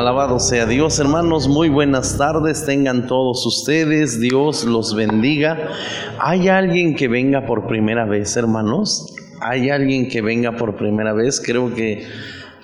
[0.00, 5.68] Alabado sea Dios, hermanos, muy buenas tardes, tengan todos ustedes, Dios los bendiga.
[6.18, 9.14] ¿Hay alguien que venga por primera vez, hermanos?
[9.42, 11.42] ¿Hay alguien que venga por primera vez?
[11.44, 12.06] Creo que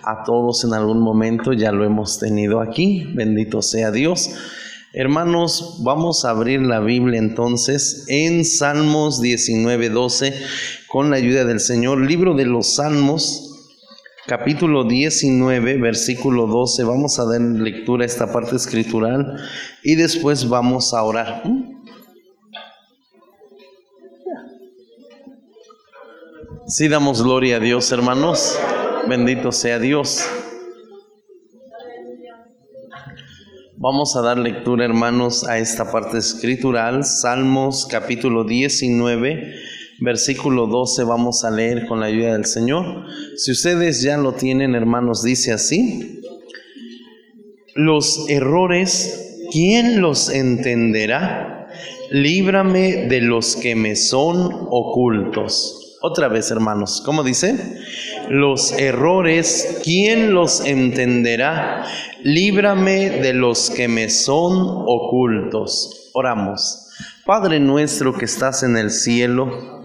[0.02, 4.30] a todos en algún momento ya lo hemos tenido aquí, bendito sea Dios.
[4.94, 10.32] Hermanos, vamos a abrir la Biblia entonces en Salmos 19:12
[10.88, 13.45] con la ayuda del Señor, libro de los Salmos
[14.26, 16.84] capítulo 19, versículo 12.
[16.84, 19.36] Vamos a dar lectura a esta parte escritural
[19.82, 21.44] y después vamos a orar.
[26.66, 28.58] Sí damos gloria a Dios, hermanos.
[29.08, 30.26] Bendito sea Dios.
[33.78, 41.44] Vamos a dar lectura, hermanos, a esta parte escritural, Salmos capítulo 19 versículo 12 vamos
[41.44, 43.06] a leer con la ayuda del Señor.
[43.36, 46.20] Si ustedes ya lo tienen, hermanos, dice así,
[47.74, 51.68] los errores, ¿quién los entenderá?
[52.10, 55.98] Líbrame de los que me son ocultos.
[56.02, 57.56] Otra vez, hermanos, ¿cómo dice?
[58.28, 61.84] Los errores, ¿quién los entenderá?
[62.22, 64.52] Líbrame de los que me son
[64.86, 66.10] ocultos.
[66.12, 66.86] Oramos.
[67.24, 69.84] Padre nuestro que estás en el cielo,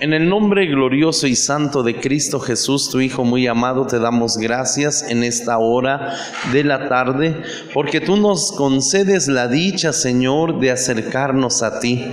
[0.00, 4.36] en el nombre glorioso y santo de Cristo Jesús, tu Hijo muy amado, te damos
[4.36, 6.14] gracias en esta hora
[6.52, 7.42] de la tarde,
[7.74, 12.06] porque tú nos concedes la dicha, Señor, de acercarnos a ti.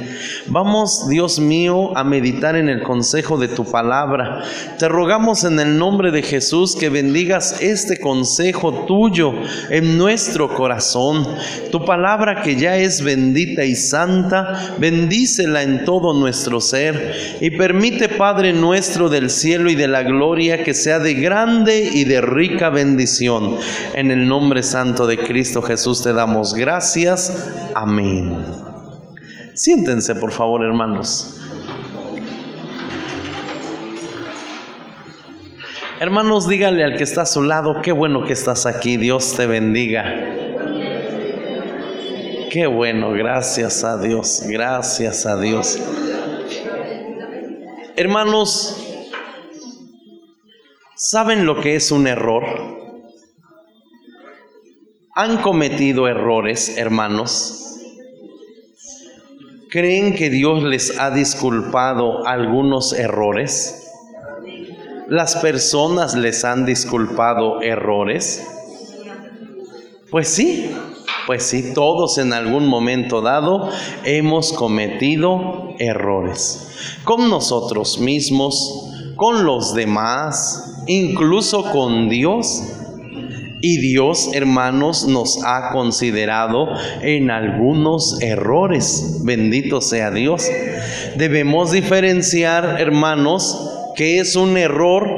[0.47, 4.44] Vamos, Dios mío, a meditar en el consejo de tu palabra.
[4.80, 9.33] Te rogamos en el nombre de Jesús que bendigas este consejo tuyo
[9.69, 11.28] en nuestro corazón.
[11.72, 18.08] Tu palabra que ya es bendita y santa, bendícela en todo nuestro ser y Permite,
[18.08, 22.70] Padre nuestro del cielo y de la gloria, que sea de grande y de rica
[22.70, 23.58] bendición.
[23.94, 27.52] En el nombre santo de Cristo Jesús te damos gracias.
[27.73, 28.46] Amén.
[29.56, 31.42] Siéntense, por favor, hermanos.
[36.00, 39.47] Hermanos, dígale al que está a su lado, qué bueno que estás aquí, Dios te
[39.47, 40.06] bendiga.
[42.50, 45.78] Qué bueno, gracias a Dios, gracias a Dios.
[47.97, 48.75] Hermanos,
[50.97, 52.44] ¿saben lo que es un error?
[55.16, 57.79] ¿Han cometido errores, hermanos?
[59.69, 63.89] ¿Creen que Dios les ha disculpado algunos errores?
[65.07, 68.45] ¿Las personas les han disculpado errores?
[70.12, 70.75] Pues sí,
[71.25, 73.69] pues sí, todos en algún momento dado
[74.03, 76.66] hemos cometido errores
[77.03, 82.62] con nosotros mismos, con los demás, incluso con Dios.
[83.62, 86.68] Y Dios, hermanos, nos ha considerado
[87.02, 89.22] en algunos errores.
[89.24, 90.46] Bendito sea Dios.
[91.16, 93.57] Debemos diferenciar, hermanos,
[93.96, 95.09] qué es un error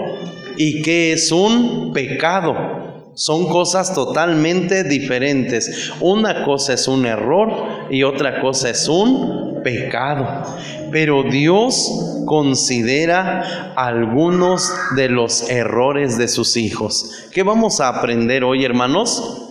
[0.56, 2.87] y qué es un pecado.
[3.18, 5.92] Son cosas totalmente diferentes.
[6.02, 10.44] Una cosa es un error y otra cosa es un pecado.
[10.92, 17.26] Pero Dios considera algunos de los errores de sus hijos.
[17.32, 19.47] ¿Qué vamos a aprender hoy, hermanos?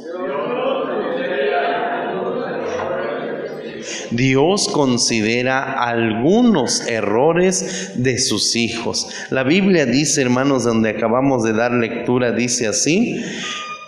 [4.16, 9.08] Dios considera algunos errores de sus hijos.
[9.30, 13.22] La Biblia dice, hermanos, donde acabamos de dar lectura, dice así,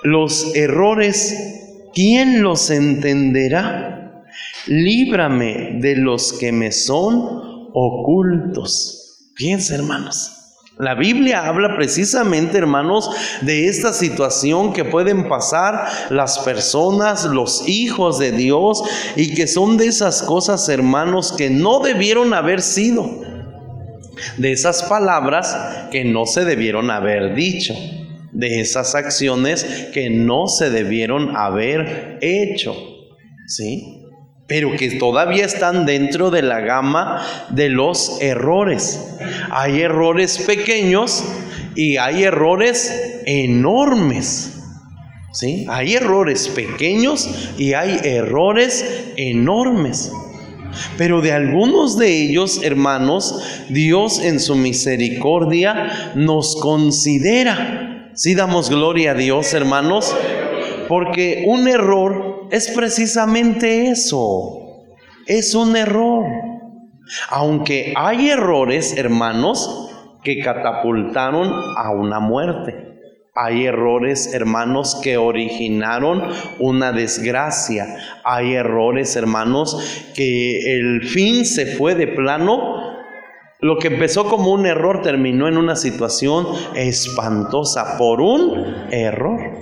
[0.02, 1.36] los errores,
[1.92, 3.98] ¿quién los entenderá?
[4.66, 9.32] líbrame de los que me son ocultos.
[9.34, 10.37] Fíjense, hermanos.
[10.78, 18.20] La Biblia habla precisamente, hermanos, de esta situación que pueden pasar las personas, los hijos
[18.20, 18.82] de Dios,
[19.16, 23.22] y que son de esas cosas, hermanos, que no debieron haber sido.
[24.36, 27.74] De esas palabras que no se debieron haber dicho.
[28.30, 32.76] De esas acciones que no se debieron haber hecho.
[33.48, 33.97] ¿Sí?
[34.48, 38.98] Pero que todavía están dentro de la gama de los errores.
[39.50, 41.22] Hay errores pequeños
[41.76, 44.54] y hay errores enormes.
[45.32, 45.66] ¿Sí?
[45.68, 47.28] Hay errores pequeños
[47.58, 50.10] y hay errores enormes.
[50.96, 58.10] Pero de algunos de ellos, hermanos, Dios en su misericordia nos considera.
[58.14, 60.16] Si damos gloria a Dios, hermanos,
[60.88, 64.86] porque un error es precisamente eso.
[65.26, 66.24] Es un error.
[67.30, 69.90] Aunque hay errores, hermanos,
[70.22, 72.88] que catapultaron a una muerte.
[73.34, 76.22] Hay errores, hermanos, que originaron
[76.58, 77.96] una desgracia.
[78.24, 82.96] Hay errores, hermanos, que el fin se fue de plano.
[83.60, 89.57] Lo que empezó como un error terminó en una situación espantosa por un error.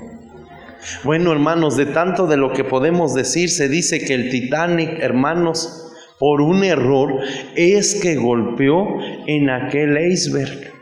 [1.05, 5.93] Bueno, hermanos, de tanto de lo que podemos decir, se dice que el Titanic, hermanos,
[6.19, 7.21] por un error,
[7.55, 8.87] es que golpeó
[9.27, 10.73] en aquel iceberg.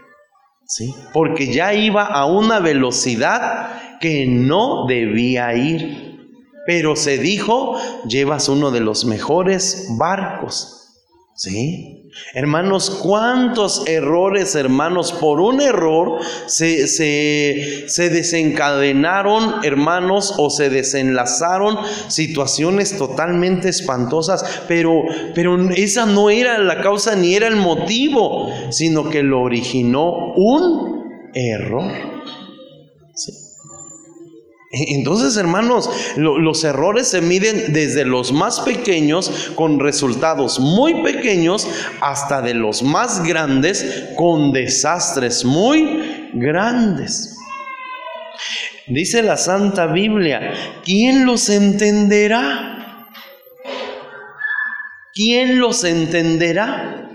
[1.12, 6.14] Porque ya iba a una velocidad que no debía ir.
[6.66, 7.78] Pero se dijo,
[8.08, 10.83] llevas uno de los mejores barcos.
[11.36, 12.10] ¿Sí?
[12.32, 22.96] Hermanos, cuántos errores, hermanos, por un error se, se, desencadenaron, hermanos, o se desenlazaron situaciones
[22.96, 25.02] totalmente espantosas, pero,
[25.34, 31.30] pero esa no era la causa ni era el motivo, sino que lo originó un
[31.34, 31.90] error.
[34.88, 41.68] Entonces, hermanos, los errores se miden desde los más pequeños con resultados muy pequeños
[42.00, 47.36] hasta de los más grandes con desastres muy grandes.
[48.86, 50.52] Dice la Santa Biblia,
[50.84, 53.08] ¿quién los entenderá?
[55.14, 57.08] ¿Quién los entenderá?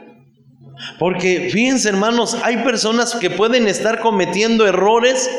[0.98, 5.30] Porque fíjense hermanos, hay personas que pueden estar cometiendo errores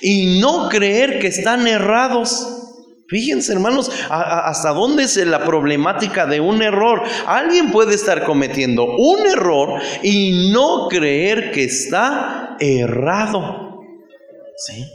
[0.00, 2.46] y no creer que están errados.
[3.10, 7.02] Fíjense, hermanos, hasta dónde es la problemática de un error.
[7.26, 13.80] Alguien puede estar cometiendo un error y no creer que está errado.
[14.56, 14.86] ¿Sí?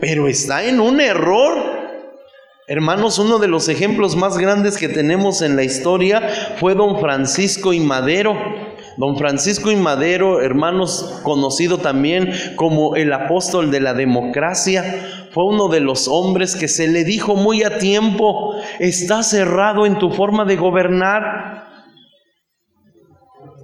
[0.00, 1.84] Pero está en un error.
[2.66, 7.72] Hermanos, uno de los ejemplos más grandes que tenemos en la historia fue don Francisco
[7.72, 8.34] y Madero.
[8.96, 15.68] Don Francisco y Madero, hermanos, conocido también como el apóstol de la democracia, fue uno
[15.68, 20.44] de los hombres que se le dijo muy a tiempo, está cerrado en tu forma
[20.44, 21.64] de gobernar.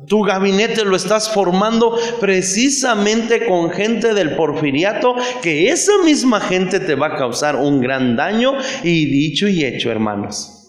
[0.08, 6.96] Tu gabinete lo estás formando precisamente con gente del porfiriato, que esa misma gente te
[6.96, 10.59] va a causar un gran daño y dicho y hecho, hermanos.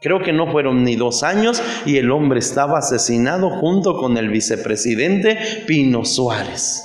[0.00, 4.30] Creo que no fueron ni dos años y el hombre estaba asesinado junto con el
[4.30, 6.84] vicepresidente Pino Suárez.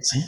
[0.00, 0.22] ¿Sí?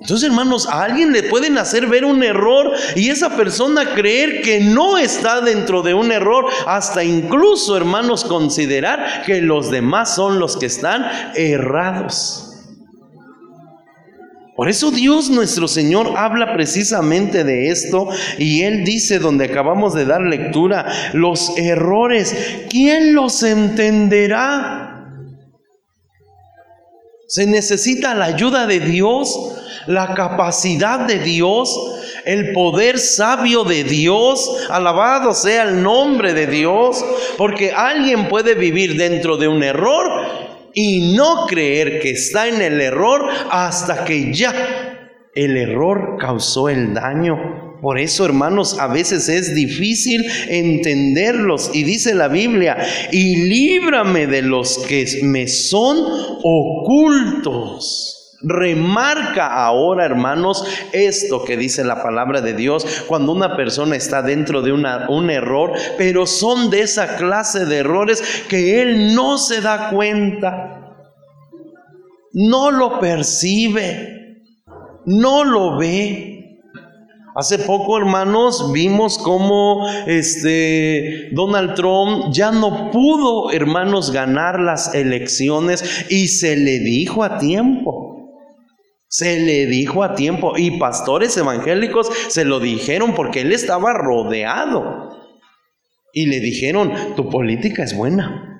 [0.00, 4.60] Entonces, hermanos, a alguien le pueden hacer ver un error y esa persona creer que
[4.60, 10.58] no está dentro de un error, hasta incluso, hermanos, considerar que los demás son los
[10.58, 12.45] que están errados.
[14.56, 18.08] Por eso Dios nuestro Señor habla precisamente de esto
[18.38, 22.34] y Él dice donde acabamos de dar lectura, los errores,
[22.70, 25.12] ¿quién los entenderá?
[27.28, 29.38] Se necesita la ayuda de Dios,
[29.86, 31.78] la capacidad de Dios,
[32.24, 37.04] el poder sabio de Dios, alabado sea el nombre de Dios,
[37.36, 40.45] porque alguien puede vivir dentro de un error
[40.78, 46.92] y no creer que está en el error hasta que ya el error causó el
[46.92, 47.78] daño.
[47.80, 51.70] Por eso, hermanos, a veces es difícil entenderlos.
[51.72, 52.76] Y dice la Biblia,
[53.10, 55.96] y líbrame de los que me son
[56.42, 58.15] ocultos.
[58.48, 64.62] Remarca ahora, hermanos, esto que dice la palabra de Dios cuando una persona está dentro
[64.62, 69.90] de un error, pero son de esa clase de errores que él no se da
[69.90, 70.94] cuenta,
[72.34, 74.44] no lo percibe,
[75.06, 76.60] no lo ve.
[77.34, 86.06] Hace poco, hermanos, vimos cómo este Donald Trump ya no pudo, hermanos, ganar las elecciones
[86.08, 88.15] y se le dijo a tiempo.
[89.08, 95.10] Se le dijo a tiempo y pastores evangélicos se lo dijeron porque él estaba rodeado.
[96.12, 98.55] Y le dijeron, tu política es buena.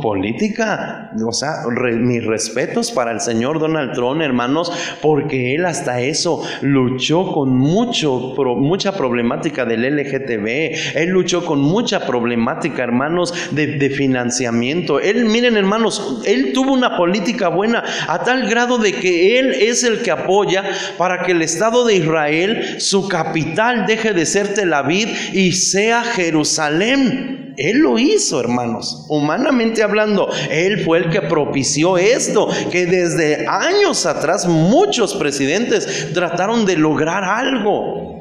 [0.00, 1.64] Política, o sea,
[1.98, 8.34] mis respetos para el señor Donald Trump, hermanos, porque él hasta eso luchó con mucho,
[8.56, 15.00] mucha problemática del LGTB, él luchó con mucha problemática, hermanos, de, de financiamiento.
[15.00, 19.82] Él, miren, hermanos, él tuvo una política buena a tal grado de que él es
[19.84, 20.64] el que apoya
[20.96, 26.02] para que el Estado de Israel, su capital, deje de ser Tel Aviv y sea
[26.02, 27.47] Jerusalén.
[27.58, 29.04] Él lo hizo, hermanos.
[29.08, 36.64] Humanamente hablando, Él fue el que propició esto, que desde años atrás muchos presidentes trataron
[36.64, 38.16] de lograr algo.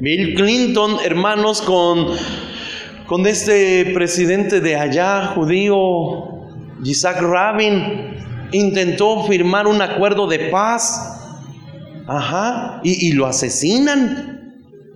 [0.00, 2.08] Bill Clinton, hermanos, con,
[3.06, 5.74] con este presidente de allá, judío,
[6.84, 8.14] Isaac Rabin,
[8.52, 11.16] intentó firmar un acuerdo de paz
[12.06, 14.35] Ajá, y, y lo asesinan.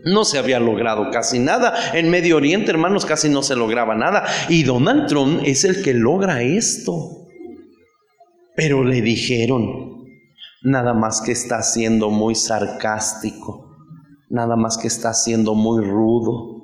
[0.05, 1.75] No se había logrado casi nada.
[1.93, 4.25] En Medio Oriente, hermanos, casi no se lograba nada.
[4.49, 7.27] Y Donald Trump es el que logra esto.
[8.57, 10.05] Pero le dijeron,
[10.63, 13.77] nada más que está siendo muy sarcástico,
[14.29, 16.61] nada más que está siendo muy rudo,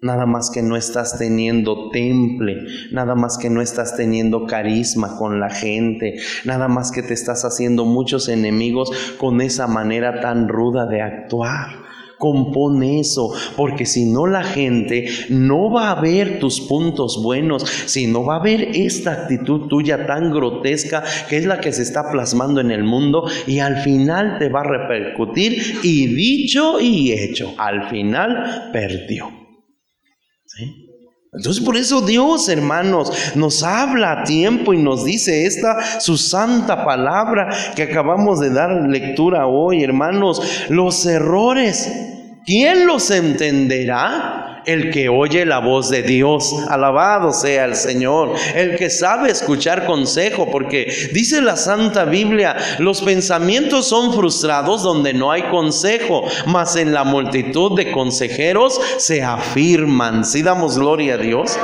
[0.00, 5.40] Nada más que no estás teniendo temple, nada más que no estás teniendo carisma con
[5.40, 10.86] la gente, nada más que te estás haciendo muchos enemigos con esa manera tan ruda
[10.86, 11.87] de actuar.
[12.18, 18.06] Compone eso, porque si no la gente no va a ver tus puntos buenos, si
[18.06, 22.10] no va a ver esta actitud tuya tan grotesca que es la que se está
[22.10, 27.54] plasmando en el mundo y al final te va a repercutir y dicho y hecho,
[27.56, 29.30] al final perdió.
[31.32, 36.84] Entonces por eso Dios, hermanos, nos habla a tiempo y nos dice esta su santa
[36.84, 41.90] palabra que acabamos de dar lectura hoy, hermanos, los errores.
[42.46, 44.47] ¿Quién los entenderá?
[44.68, 46.54] El que oye la voz de Dios.
[46.68, 48.34] Alabado sea el Señor.
[48.54, 55.14] El que sabe escuchar consejo, porque dice la Santa Biblia, los pensamientos son frustrados donde
[55.14, 60.26] no hay consejo, mas en la multitud de consejeros se afirman.
[60.26, 61.58] Si damos gloria a Dios.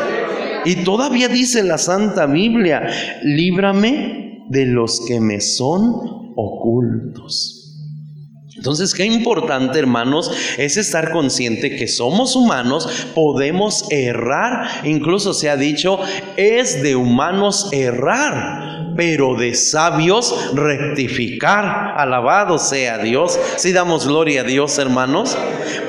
[0.65, 2.89] Y todavía dice la Santa Biblia,
[3.23, 7.54] líbrame de los que me son ocultos.
[8.57, 15.57] Entonces, qué importante, hermanos, es estar consciente que somos humanos, podemos errar, incluso se ha
[15.57, 15.99] dicho,
[16.37, 21.95] es de humanos errar, pero de sabios rectificar.
[21.97, 23.39] Alabado sea Dios.
[23.57, 25.37] Si damos gloria a Dios, hermanos,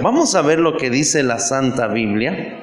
[0.02, 2.62] vamos a ver lo que dice la Santa Biblia.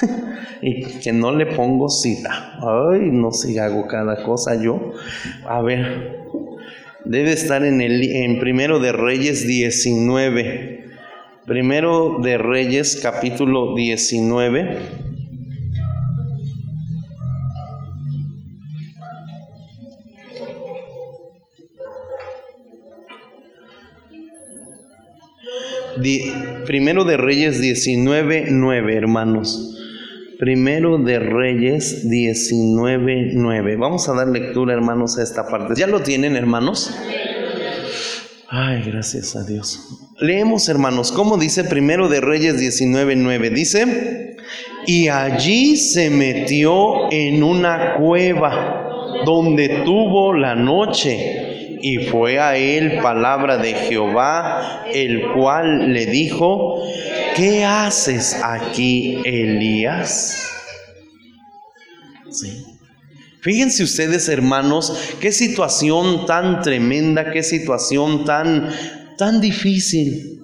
[0.62, 2.58] y que no le pongo cita.
[2.62, 4.92] Ay, no sé, hago cada cosa yo.
[5.46, 6.23] A ver,
[7.04, 10.84] Debe estar en, el, en Primero de Reyes 19.
[11.46, 15.04] Primero de Reyes capítulo 19.
[26.66, 29.73] primero de Reyes 19, 9, hermanos.
[30.38, 33.78] Primero de Reyes 19.9.
[33.78, 35.74] Vamos a dar lectura, hermanos, a esta parte.
[35.76, 36.90] ¿Ya lo tienen, hermanos?
[38.48, 39.80] Ay, gracias a Dios.
[40.18, 43.50] Leemos, hermanos, ¿cómo dice Primero de Reyes 19.9?
[43.50, 44.36] Dice,
[44.86, 48.88] y allí se metió en una cueva
[49.24, 51.43] donde tuvo la noche
[51.86, 56.82] y fue a él palabra de Jehová, el cual le dijo,
[57.36, 60.50] ¿qué haces aquí, Elías?
[63.42, 68.70] Fíjense ustedes, hermanos, qué situación tan tremenda, qué situación tan,
[69.18, 70.40] tan difícil.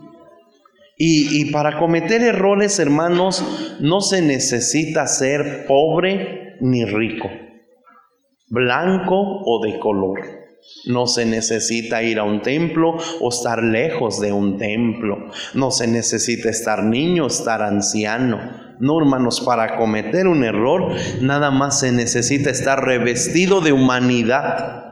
[0.98, 3.42] Y, y para cometer errores, hermanos,
[3.80, 7.30] no se necesita ser pobre ni rico,
[8.50, 10.39] blanco o de color.
[10.86, 15.30] No se necesita ir a un templo o estar lejos de un templo.
[15.54, 18.38] No se necesita estar niño, estar anciano.
[18.78, 24.89] No, hermanos, para cometer un error nada más se necesita estar revestido de humanidad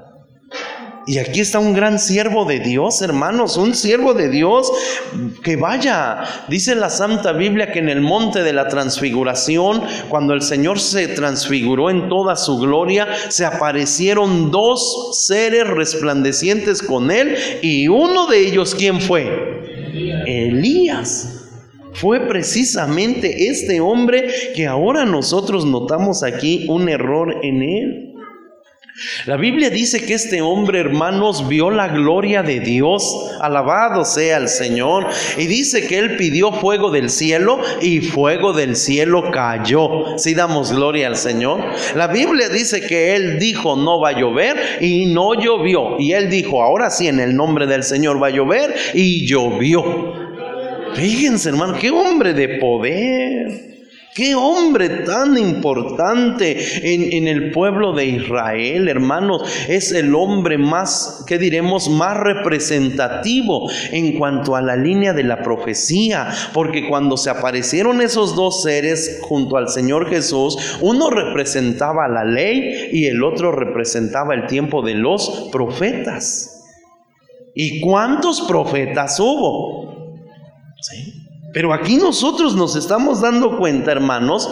[1.09, 4.71] y aquí está un gran siervo de Dios, hermanos, un siervo de Dios
[5.43, 6.23] que vaya.
[6.49, 11.09] Dice la Santa Biblia que en el monte de la transfiguración, cuando el Señor se
[11.09, 18.47] transfiguró en toda su gloria, se aparecieron dos seres resplandecientes con él y uno de
[18.47, 19.27] ellos, ¿quién fue?
[20.27, 21.37] Elías.
[21.95, 28.08] Fue precisamente este hombre que ahora nosotros notamos aquí un error en él.
[29.27, 34.49] La Biblia dice que este hombre, hermanos, vio la gloria de Dios, alabado sea el
[34.49, 40.19] Señor, y dice que él pidió fuego del cielo y fuego del cielo cayó.
[40.19, 41.61] Si damos gloria al Señor.
[41.95, 45.99] La Biblia dice que él dijo no va a llover y no llovió.
[45.99, 50.15] Y él dijo, ahora sí en el nombre del Señor va a llover y llovió.
[50.95, 53.78] Fíjense, hermano, qué hombre de poder.
[54.19, 59.43] Qué hombre tan importante en, el pueblo de Israel, hermanos.
[59.69, 65.45] Es el hombre más, ¿qué diremos?, más representativo en cuanto a la línea de la
[65.45, 66.31] profecía.
[66.53, 72.89] Porque cuando se aparecieron esos dos seres junto al Señor Jesús, uno representaba la ley
[72.91, 76.65] y el otro representaba el tiempo de los profetas.
[77.55, 80.17] ¿Y cuántos profetas hubo?
[80.81, 81.18] ¿Sí?
[81.51, 84.51] Pero aquí nosotros nos estamos dando cuenta, hermanos,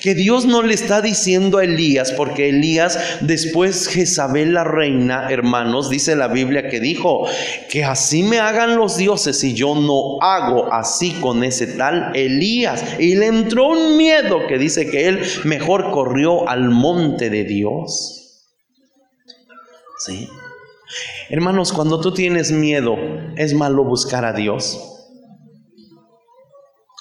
[0.00, 5.90] que Dios no le está diciendo a Elías, porque Elías después Jezabel la reina, hermanos,
[5.90, 7.26] dice la Biblia que dijo,
[7.68, 12.96] que así me hagan los dioses y yo no hago así con ese tal Elías.
[13.00, 18.44] Y le entró un miedo que dice que él mejor corrió al monte de Dios.
[19.98, 20.28] ¿Sí?
[21.28, 22.96] Hermanos, cuando tú tienes miedo,
[23.34, 24.95] ¿es malo buscar a Dios?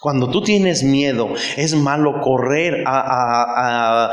[0.05, 4.11] Cuando tú tienes miedo, es malo correr a,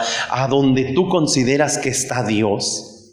[0.49, 3.12] donde tú consideras que está Dios.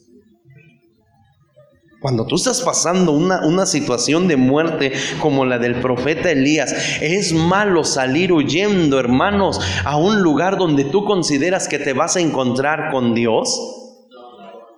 [1.99, 7.33] Cuando tú estás pasando una, una, situación de muerte como la del profeta Elías, es
[7.33, 12.91] malo salir huyendo, hermanos, a un lugar donde tú consideras que te vas a encontrar
[12.93, 13.59] con Dios.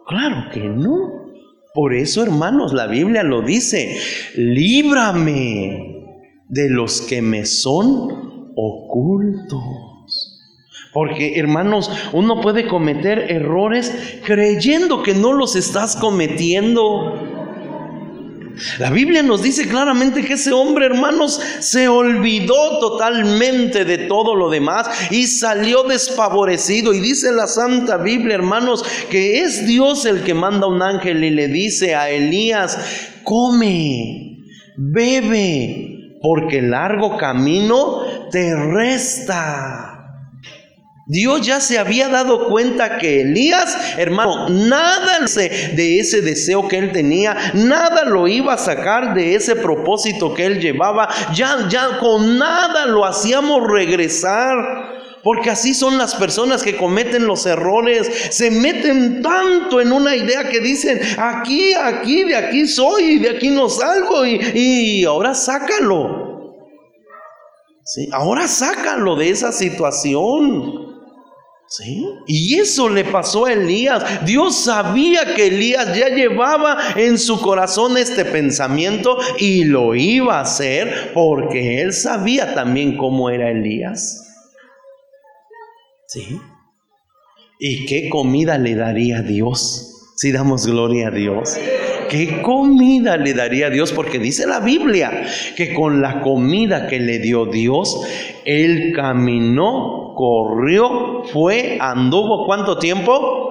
[0.07, 1.21] Claro que no.
[1.75, 3.95] Por eso, hermanos, la Biblia lo dice,
[4.33, 5.90] líbrame
[6.51, 9.63] de los que me son ocultos.
[10.93, 17.29] Porque hermanos, uno puede cometer errores creyendo que no los estás cometiendo.
[18.79, 24.49] La Biblia nos dice claramente que ese hombre, hermanos, se olvidó totalmente de todo lo
[24.49, 26.93] demás y salió desfavorecido.
[26.93, 31.29] Y dice la Santa Biblia, hermanos, que es Dios el que manda un ángel y
[31.29, 32.77] le dice a Elías,
[33.23, 34.43] come,
[34.75, 35.90] bebe,
[36.21, 38.01] porque el largo camino
[38.31, 39.91] te resta.
[41.07, 45.19] Dios ya se había dado cuenta que Elías, hermano, nada
[45.75, 50.45] de ese deseo que él tenía, nada lo iba a sacar de ese propósito que
[50.45, 54.90] él llevaba, ya, ya con nada lo hacíamos regresar.
[55.23, 58.09] Porque así son las personas que cometen los errores.
[58.31, 63.29] Se meten tanto en una idea que dicen, aquí, aquí, de aquí soy, y de
[63.29, 64.25] aquí no salgo.
[64.25, 66.31] Y, y ahora sácalo.
[67.83, 68.09] ¿Sí?
[68.11, 70.91] Ahora sácalo de esa situación.
[71.67, 72.05] ¿Sí?
[72.27, 74.25] Y eso le pasó a Elías.
[74.25, 80.41] Dios sabía que Elías ya llevaba en su corazón este pensamiento y lo iba a
[80.41, 84.30] hacer porque él sabía también cómo era Elías.
[86.11, 86.41] ¿Sí?
[87.57, 90.11] ¿Y qué comida le daría Dios?
[90.17, 91.57] Si damos gloria a Dios.
[92.09, 93.93] ¿Qué comida le daría Dios?
[93.93, 97.97] Porque dice la Biblia que con la comida que le dio Dios,
[98.43, 103.50] él caminó, corrió, fue, anduvo cuánto tiempo?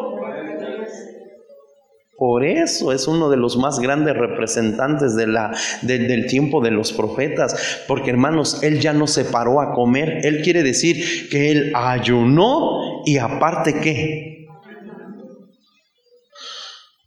[2.21, 8.11] Por eso es uno de los más grandes representantes del tiempo de los profetas, porque
[8.11, 13.17] hermanos, él ya no se paró a comer, él quiere decir que él ayunó y
[13.17, 14.49] aparte qué.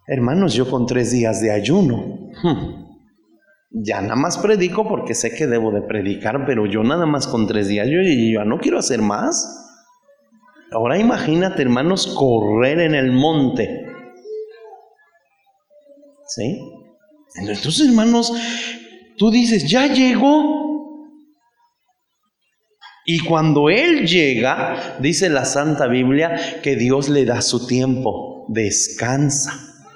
[0.08, 2.96] Hermanos, yo con tres días de ayuno, hmm,
[3.70, 7.46] ya nada más predico porque sé que debo de predicar, pero yo nada más con
[7.46, 9.60] tres días, yo ya no quiero hacer más.
[10.72, 13.83] Ahora imagínate, hermanos, correr en el monte
[16.28, 16.60] ¿Sí?
[17.36, 18.32] Entonces, hermanos,
[19.18, 20.62] tú dices, ya llegó.
[23.06, 28.46] Y cuando Él llega, dice la Santa Biblia, que Dios le da su tiempo.
[28.48, 29.54] Descansa,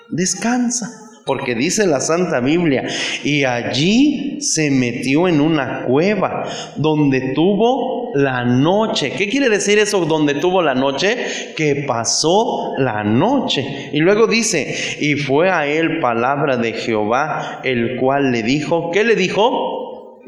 [0.10, 0.90] descansa.
[1.26, 2.88] Porque dice la Santa Biblia,
[3.22, 6.44] y allí se metió en una cueva
[6.78, 9.12] donde tuvo la noche.
[9.12, 11.54] ¿Qué quiere decir eso donde tuvo la noche?
[11.56, 13.92] Que pasó la noche.
[13.94, 19.04] Y luego dice, y fue a él palabra de Jehová, el cual le dijo, ¿qué
[19.04, 20.20] le dijo?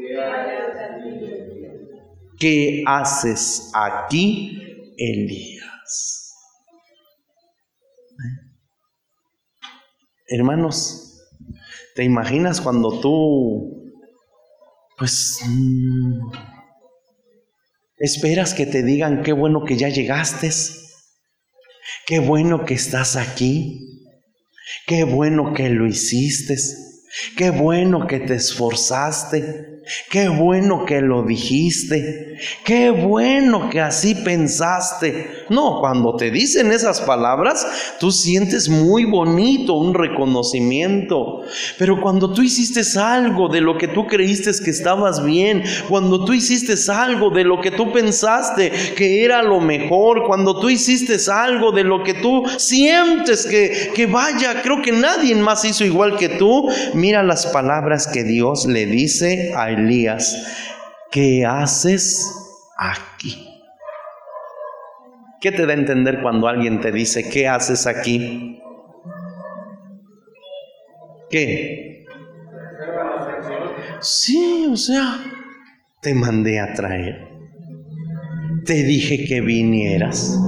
[2.38, 4.56] ¿Qué haces aquí,
[4.96, 6.32] Elías?
[10.28, 11.26] Hermanos,
[11.96, 13.92] ¿te imaginas cuando tú,
[14.96, 16.30] pues, mm,
[18.00, 20.50] esperas que te digan qué bueno que ya llegaste?
[22.06, 23.86] Qué bueno que estás aquí.
[24.86, 26.56] Qué bueno que lo hiciste.
[27.36, 29.82] Qué bueno que te esforzaste.
[30.10, 32.29] Qué bueno que lo dijiste.
[32.64, 35.44] Qué bueno que así pensaste.
[35.48, 37.66] No, cuando te dicen esas palabras,
[37.98, 41.42] tú sientes muy bonito un reconocimiento.
[41.78, 46.32] Pero cuando tú hiciste algo de lo que tú creíste que estabas bien, cuando tú
[46.32, 51.72] hiciste algo de lo que tú pensaste que era lo mejor, cuando tú hiciste algo
[51.72, 56.28] de lo que tú sientes que, que vaya, creo que nadie más hizo igual que
[56.30, 60.36] tú, mira las palabras que Dios le dice a Elías,
[61.10, 62.26] ¿qué haces
[62.76, 63.46] aquí?
[65.40, 68.60] ¿Qué te da a entender cuando alguien te dice, ¿qué haces aquí?
[71.30, 72.04] ¿Qué?
[74.00, 75.18] Sí, o sea,
[76.00, 77.28] te mandé a traer.
[78.64, 80.38] Te dije que vinieras.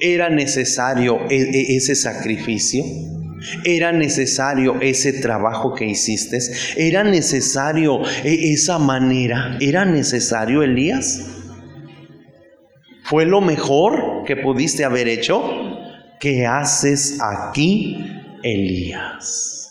[0.00, 2.84] ¿Era necesario e, e, ese sacrificio?
[3.64, 6.38] ¿Era necesario ese trabajo que hiciste?
[6.76, 9.56] ¿Era necesario e, esa manera?
[9.60, 11.26] ¿Era necesario Elías?
[13.04, 15.42] ¿Fue lo mejor que pudiste haber hecho?
[16.20, 17.96] ¿Qué haces aquí,
[18.42, 19.70] Elías?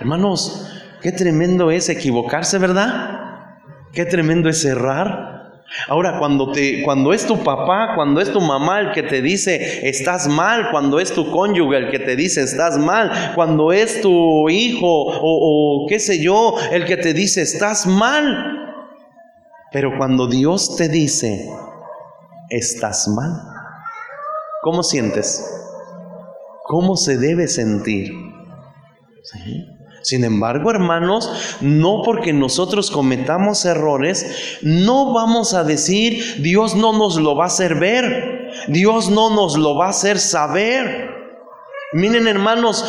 [0.00, 0.70] Hermanos,
[1.02, 3.16] qué tremendo es equivocarse, ¿verdad?
[3.92, 5.35] Qué tremendo es errar.
[5.88, 9.88] Ahora, cuando, te, cuando es tu papá, cuando es tu mamá el que te dice
[9.88, 14.48] estás mal, cuando es tu cónyuge el que te dice estás mal, cuando es tu
[14.48, 18.24] hijo o, o qué sé yo el que te dice estás mal,
[19.70, 21.48] pero cuando Dios te dice
[22.48, 23.32] estás mal,
[24.62, 25.44] ¿cómo sientes?
[26.64, 28.12] ¿Cómo se debe sentir?
[29.22, 29.75] ¿Sí?
[30.06, 37.16] Sin embargo, hermanos, no porque nosotros cometamos errores, no vamos a decir, Dios no nos
[37.16, 41.10] lo va a hacer ver, Dios no nos lo va a hacer saber.
[41.92, 42.84] Miren, hermanos,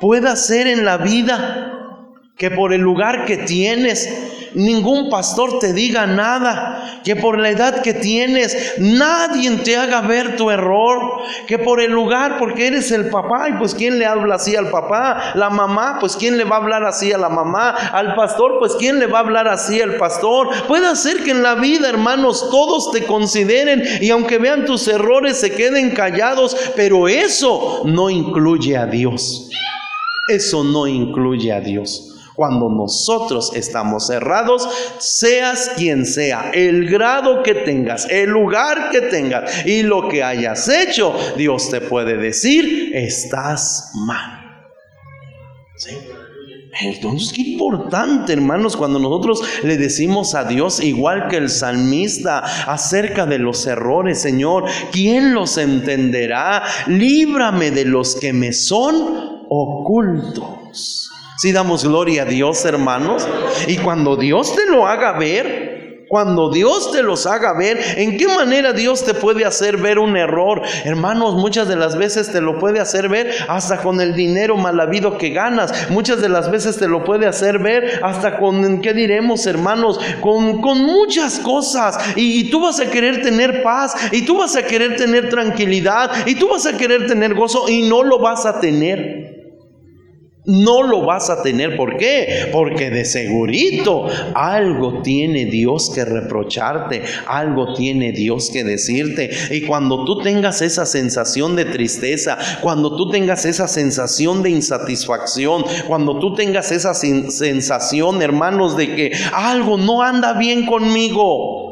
[0.00, 2.02] puede ser en la vida
[2.36, 7.82] que por el lugar que tienes, ningún pastor te diga nada, que por la edad
[7.82, 13.10] que tienes, nadie te haga ver tu error, que por el lugar, porque eres el
[13.10, 16.56] papá, y pues quién le habla así al papá, la mamá, pues quién le va
[16.56, 19.80] a hablar así a la mamá, al pastor, pues quién le va a hablar así
[19.80, 20.48] al pastor.
[20.66, 25.38] Puede ser que en la vida, hermanos, todos te consideren y aunque vean tus errores
[25.38, 29.50] se queden callados, pero eso no incluye a Dios.
[30.28, 32.13] Eso no incluye a Dios.
[32.34, 34.68] Cuando nosotros estamos cerrados,
[34.98, 40.68] seas quien sea, el grado que tengas, el lugar que tengas y lo que hayas
[40.68, 44.44] hecho, Dios te puede decir, estás mal.
[46.80, 53.26] Entonces, qué importante, hermanos, cuando nosotros le decimos a Dios, igual que el salmista, acerca
[53.26, 56.64] de los errores, Señor, ¿quién los entenderá?
[56.88, 61.03] Líbrame de los que me son ocultos.
[61.36, 63.26] Si damos gloria a Dios, hermanos.
[63.66, 68.28] Y cuando Dios te lo haga ver, cuando Dios te los haga ver, ¿en qué
[68.28, 70.62] manera Dios te puede hacer ver un error?
[70.84, 74.78] Hermanos, muchas de las veces te lo puede hacer ver hasta con el dinero mal
[74.78, 75.90] habido que ganas.
[75.90, 79.98] Muchas de las veces te lo puede hacer ver hasta con, ¿qué diremos, hermanos?
[80.20, 81.98] Con, con muchas cosas.
[82.14, 86.12] Y, y tú vas a querer tener paz, y tú vas a querer tener tranquilidad,
[86.26, 89.23] y tú vas a querer tener gozo, y no lo vas a tener.
[90.46, 91.74] No lo vas a tener.
[91.76, 92.50] ¿Por qué?
[92.52, 99.30] Porque de segurito algo tiene Dios que reprocharte, algo tiene Dios que decirte.
[99.50, 105.64] Y cuando tú tengas esa sensación de tristeza, cuando tú tengas esa sensación de insatisfacción,
[105.86, 111.63] cuando tú tengas esa sensación, hermanos, de que algo no anda bien conmigo,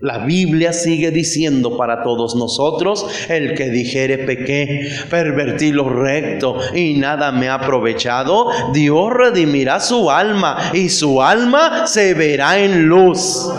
[0.00, 6.94] la Biblia sigue diciendo para todos nosotros, el que dijere pequé, pervertí lo recto y
[6.94, 13.50] nada me ha aprovechado, Dios redimirá su alma y su alma se verá en luz.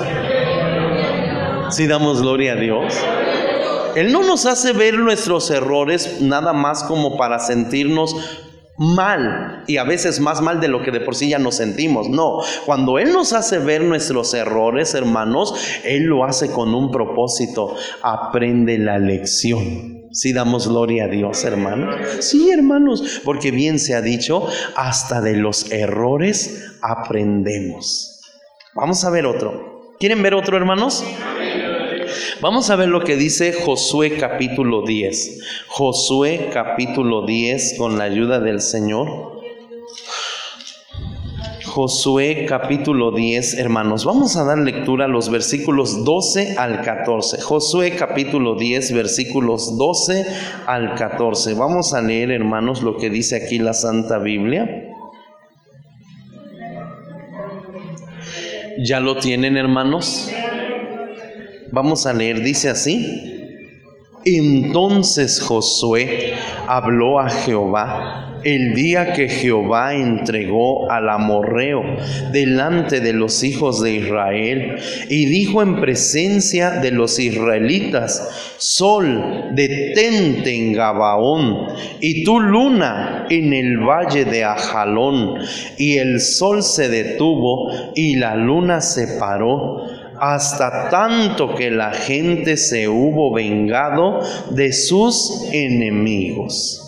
[1.71, 2.93] Si damos gloria a Dios.
[3.95, 8.15] Él no nos hace ver nuestros errores nada más como para sentirnos
[8.80, 12.10] mal y a veces más mal de lo que de por sí ya nos sentimos.
[12.10, 17.76] No, cuando Él nos hace ver nuestros errores, hermanos, Él lo hace con un propósito.
[18.02, 20.00] Aprende la lección.
[20.12, 21.96] Si damos gloria a Dios, hermanos.
[22.22, 28.22] Sí, hermanos, porque bien se ha dicho, hasta de los errores aprendemos.
[28.74, 29.96] Vamos a ver otro.
[30.00, 31.04] ¿Quieren ver otro, hermanos?
[32.41, 35.41] Vamos a ver lo que dice Josué capítulo 10.
[35.67, 39.41] Josué capítulo 10 con la ayuda del Señor.
[41.65, 44.06] Josué capítulo 10, hermanos.
[44.06, 47.41] Vamos a dar lectura a los versículos 12 al 14.
[47.41, 50.25] Josué capítulo 10, versículos 12
[50.65, 51.56] al 14.
[51.56, 54.95] Vamos a leer, hermanos, lo que dice aquí la Santa Biblia.
[58.78, 60.32] ¿Ya lo tienen, hermanos?
[61.71, 63.36] Vamos a leer, dice así.
[64.25, 66.34] Entonces Josué
[66.67, 71.84] habló a Jehová el día que Jehová entregó al amorreo
[72.32, 74.75] delante de los hijos de Israel
[75.10, 81.67] y dijo en presencia de los israelitas, Sol, detente en Gabaón
[81.99, 85.36] y tu luna en el valle de Ajalón.
[85.77, 89.88] Y el sol se detuvo y la luna se paró
[90.19, 94.19] hasta tanto que la gente se hubo vengado
[94.51, 96.86] de sus enemigos.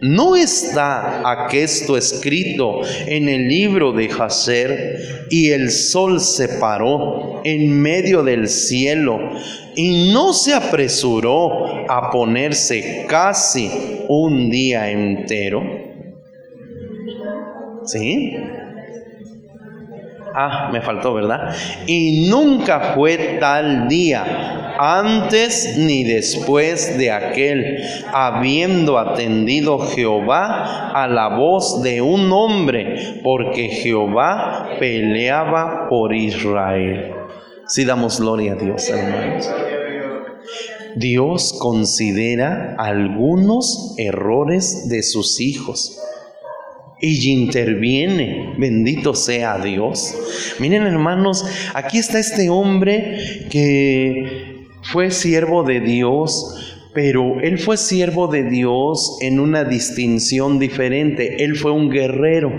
[0.00, 5.26] ¿No está aquesto escrito en el libro de Jacer?
[5.28, 9.18] Y el sol se paró en medio del cielo
[9.74, 13.70] y no se apresuró a ponerse casi
[14.08, 15.62] un día entero.
[17.84, 18.36] ¿Sí?
[20.40, 21.52] Ah, me faltó, ¿verdad?
[21.88, 31.36] Y nunca fue tal día, antes ni después de aquel, habiendo atendido Jehová a la
[31.36, 37.14] voz de un hombre, porque Jehová peleaba por Israel.
[37.66, 39.50] Si damos gloria a Dios, hermanos.
[40.94, 45.98] Dios considera algunos errores de sus hijos
[47.00, 48.54] y interviene.
[48.58, 50.14] Bendito sea Dios.
[50.58, 58.28] Miren hermanos, aquí está este hombre que fue siervo de Dios, pero él fue siervo
[58.28, 61.44] de Dios en una distinción diferente.
[61.44, 62.52] Él fue un guerrero.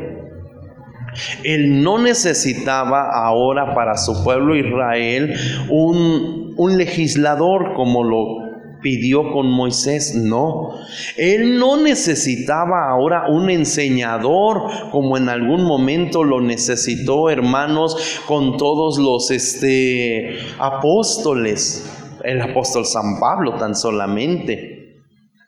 [1.43, 5.35] Él no necesitaba ahora para su pueblo Israel
[5.69, 8.48] un, un legislador como lo
[8.81, 10.75] pidió con Moisés, no.
[11.17, 18.97] Él no necesitaba ahora un enseñador como en algún momento lo necesitó, hermanos, con todos
[18.97, 21.89] los este, apóstoles,
[22.23, 24.77] el apóstol San Pablo tan solamente.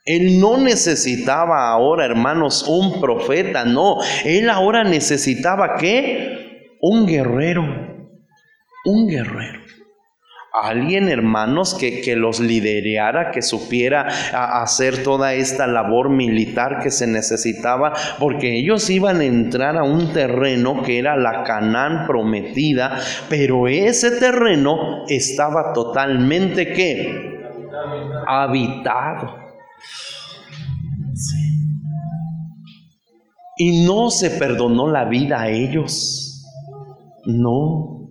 [0.04, 3.98] Él no necesitaba ahora, hermanos, un profeta, no.
[4.24, 6.68] Él ahora necesitaba qué?
[6.80, 7.62] Un guerrero.
[8.84, 9.61] Un guerrero
[10.52, 14.06] alguien, hermanos, que, que, los liderara, que supiera
[14.62, 20.12] hacer toda esta labor militar que se necesitaba, porque ellos iban a entrar a un
[20.12, 27.40] terreno que era la Canaán prometida, pero ese terreno estaba totalmente ¿qué?
[28.26, 29.42] Habitado.
[33.56, 36.44] Y no se perdonó la vida a ellos.
[37.24, 38.01] No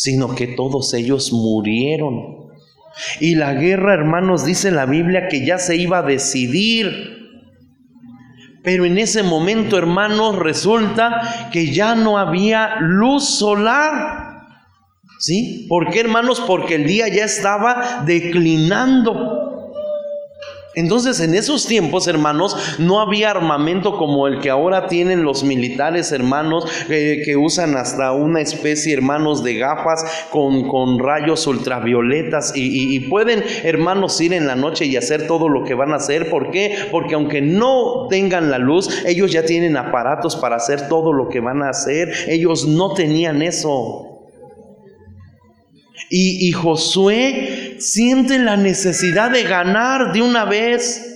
[0.00, 2.48] sino que todos ellos murieron.
[3.20, 6.88] Y la guerra, hermanos, dice la Biblia que ya se iba a decidir.
[8.64, 14.38] Pero en ese momento, hermanos, resulta que ya no había luz solar.
[15.18, 15.66] ¿Sí?
[15.68, 16.42] ¿Por qué, hermanos?
[16.46, 19.39] Porque el día ya estaba declinando.
[20.74, 26.12] Entonces en esos tiempos, hermanos, no había armamento como el que ahora tienen los militares,
[26.12, 32.94] hermanos, eh, que usan hasta una especie, hermanos, de gafas con, con rayos ultravioletas y,
[32.94, 36.30] y, pueden, hermanos, ir en la noche y hacer todo lo que van a hacer.
[36.30, 36.76] ¿Por qué?
[36.92, 41.40] Porque aunque no tengan la luz, ellos ya tienen aparatos para hacer todo lo que
[41.40, 42.12] van a hacer.
[42.28, 44.10] Ellos no tenían eso.
[46.12, 51.06] Y, Josué siente la necesidad de ganar de una vez.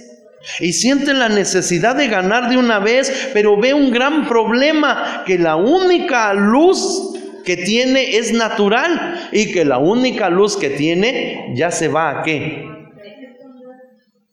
[0.60, 5.38] Y siente la necesidad de ganar de una vez, pero ve un gran problema, que
[5.38, 11.70] la única luz que tiene es natural y que la única luz que tiene ya
[11.70, 12.74] se va a qué?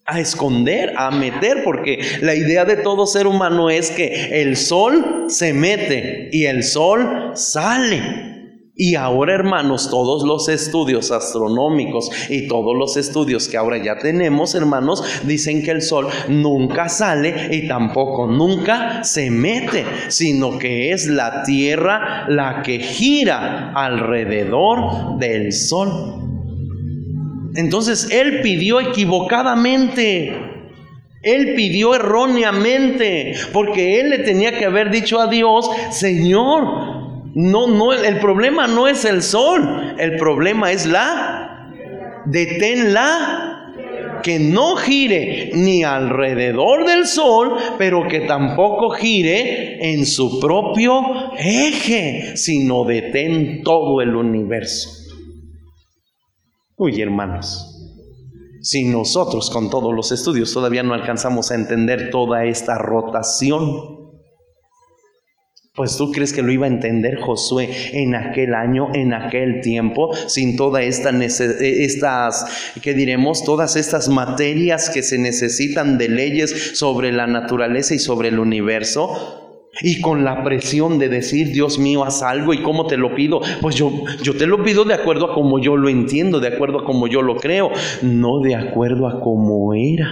[0.06, 5.26] A esconder, a meter, porque la idea de todo ser humano es que el sol
[5.28, 8.31] se mete y el sol sale.
[8.84, 14.56] Y ahora, hermanos, todos los estudios astronómicos y todos los estudios que ahora ya tenemos,
[14.56, 21.06] hermanos, dicen que el Sol nunca sale y tampoco nunca se mete, sino que es
[21.06, 26.16] la Tierra la que gira alrededor del Sol.
[27.54, 30.36] Entonces, Él pidió equivocadamente.
[31.22, 37.94] Él pidió erróneamente, porque él le tenía que haber dicho a Dios, Señor, no, no,
[37.94, 41.72] el problema no es el sol, el problema es la.
[42.26, 43.58] Deténla.
[44.24, 51.02] Que no gire ni alrededor del sol, pero que tampoco gire en su propio
[51.40, 54.90] eje, sino detén todo el universo.
[56.76, 57.72] Uy, hermanos,
[58.62, 64.01] si nosotros con todos los estudios todavía no alcanzamos a entender toda esta rotación,
[65.74, 70.14] pues tú crees que lo iba a entender Josué en aquel año, en aquel tiempo,
[70.28, 73.46] sin todas esta estas, ¿qué diremos?
[73.46, 79.38] Todas estas materias que se necesitan de leyes sobre la naturaleza y sobre el universo.
[79.82, 83.40] Y con la presión de decir, Dios mío, haz algo y cómo te lo pido.
[83.62, 83.90] Pues yo,
[84.22, 87.08] yo te lo pido de acuerdo a como yo lo entiendo, de acuerdo a como
[87.08, 90.12] yo lo creo, no de acuerdo a cómo era.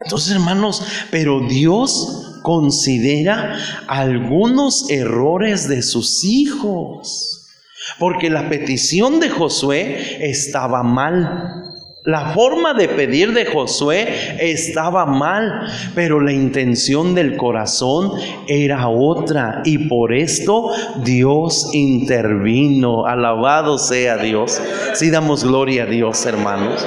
[0.00, 7.36] Entonces, hermanos, pero Dios considera algunos errores de sus hijos.
[7.98, 11.69] Porque la petición de Josué estaba mal.
[12.04, 14.08] La forma de pedir de Josué
[14.40, 18.12] estaba mal, pero la intención del corazón
[18.48, 20.70] era otra y por esto
[21.04, 23.04] Dios intervino.
[23.04, 24.62] Alabado sea Dios.
[24.94, 26.86] Si damos gloria a Dios, hermanos.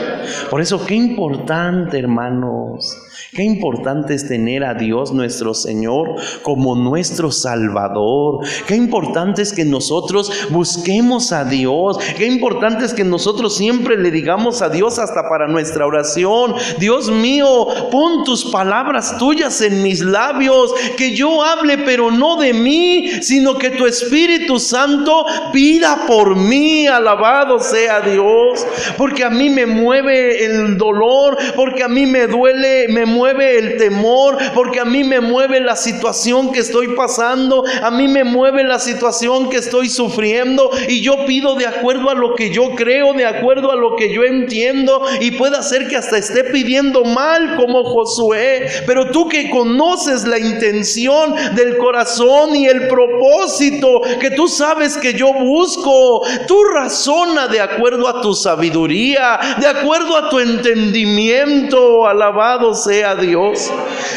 [0.50, 2.98] Por eso, qué importante, hermanos
[3.36, 8.46] Qué importante es tener a Dios nuestro Señor como nuestro Salvador.
[8.68, 11.98] Qué importante es que nosotros busquemos a Dios.
[12.16, 16.54] Qué importante es que nosotros siempre le digamos a Dios hasta para nuestra oración.
[16.78, 20.72] Dios mío, pon tus palabras tuyas en mis labios.
[20.96, 26.86] Que yo hable, pero no de mí, sino que tu Espíritu Santo pida por mí.
[26.86, 28.64] Alabado sea Dios.
[28.96, 33.58] Porque a mí me mueve el dolor, porque a mí me duele, me mueve mueve
[33.58, 38.26] el temor, porque a mí me mueve la situación que estoy pasando, a mí me
[38.26, 42.72] mueve la situación que estoy sufriendo y yo pido de acuerdo a lo que yo
[42.76, 47.06] creo, de acuerdo a lo que yo entiendo y puede ser que hasta esté pidiendo
[47.06, 54.32] mal como Josué, pero tú que conoces la intención del corazón y el propósito que
[54.32, 60.30] tú sabes que yo busco, tú razona de acuerdo a tu sabiduría, de acuerdo a
[60.30, 63.72] tu entendimiento, alabado sea Dios,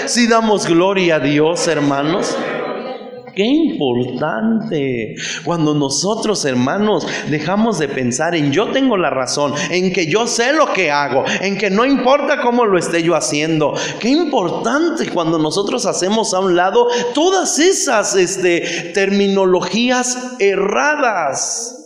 [0.07, 2.37] si damos gloria a Dios, hermanos.
[3.37, 10.07] Qué importante cuando nosotros, hermanos, dejamos de pensar en yo tengo la razón, en que
[10.07, 13.75] yo sé lo que hago, en que no importa cómo lo esté yo haciendo.
[14.01, 21.77] Qué importante cuando nosotros hacemos a un lado todas esas este, terminologías erradas.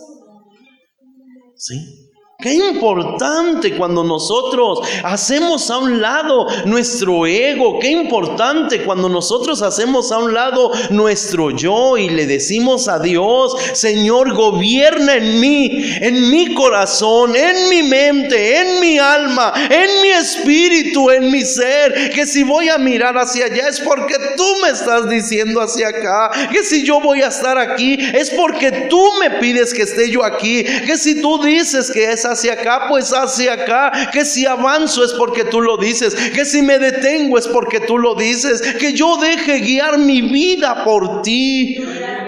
[1.57, 2.00] ¿Sí?
[2.41, 7.77] Qué importante cuando nosotros hacemos a un lado nuestro ego.
[7.79, 13.55] Qué importante cuando nosotros hacemos a un lado nuestro yo y le decimos a Dios,
[13.73, 15.69] Señor, gobierna en mí,
[16.01, 22.09] en mi corazón, en mi mente, en mi alma, en mi espíritu, en mi ser.
[22.09, 26.49] Que si voy a mirar hacia allá es porque tú me estás diciendo hacia acá.
[26.51, 30.25] Que si yo voy a estar aquí es porque tú me pides que esté yo
[30.25, 30.63] aquí.
[30.63, 34.09] Que si tú dices que esa hacia acá, pues hacia acá.
[34.11, 36.13] Que si avanzo es porque tú lo dices.
[36.13, 38.61] Que si me detengo es porque tú lo dices.
[38.61, 41.77] Que yo deje guiar mi vida por ti.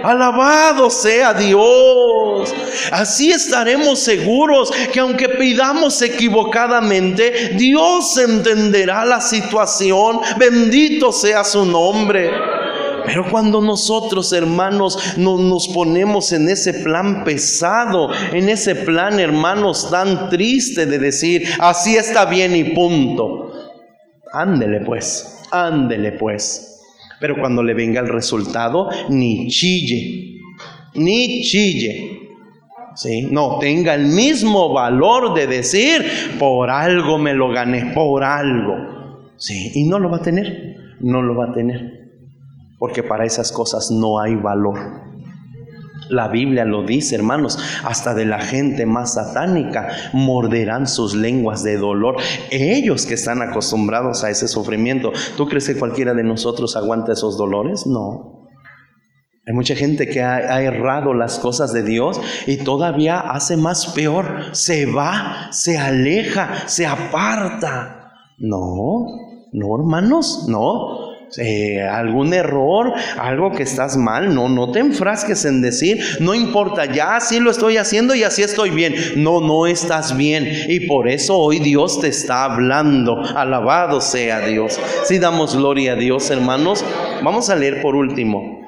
[0.03, 2.53] Alabado sea Dios.
[2.91, 10.19] Así estaremos seguros que aunque pidamos equivocadamente, Dios entenderá la situación.
[10.37, 12.52] Bendito sea su nombre.
[13.05, 20.29] Pero cuando nosotros, hermanos, nos ponemos en ese plan pesado, en ese plan, hermanos, tan
[20.29, 23.51] triste de decir, así está bien y punto.
[24.31, 26.81] Ándele pues, ándele pues.
[27.19, 30.39] Pero cuando le venga el resultado, ni chille,
[30.95, 32.19] ni chille.
[32.95, 33.27] ¿Sí?
[33.31, 36.05] No tenga el mismo valor de decir,
[36.37, 39.31] por algo me lo gané, por algo.
[39.37, 39.71] ¿Sí?
[39.73, 41.92] Y no lo va a tener, no lo va a tener
[42.83, 44.77] porque para esas cosas no hay valor.
[46.09, 51.77] La Biblia lo dice, hermanos, hasta de la gente más satánica morderán sus lenguas de
[51.77, 52.17] dolor.
[52.51, 55.13] Ellos que están acostumbrados a ese sufrimiento.
[55.37, 57.87] ¿Tú crees que cualquiera de nosotros aguanta esos dolores?
[57.87, 58.49] No.
[59.47, 64.49] Hay mucha gente que ha, errado las cosas de Dios y todavía hace más peor.
[64.51, 68.11] Se va, se aleja, se aparta.
[68.39, 69.05] No,
[69.53, 71.02] no, hermanos, no.
[71.37, 76.85] Eh, algún error, algo que estás mal, no, no te enfrasques en decir, no importa,
[76.85, 78.95] ya así lo estoy haciendo y así estoy bien.
[79.17, 80.47] No, no estás bien.
[80.67, 83.21] Y por eso hoy Dios te está hablando.
[83.35, 84.79] Alabado sea Dios.
[85.05, 86.83] Si damos gloria a Dios, hermanos,
[87.23, 88.62] vamos a leer por último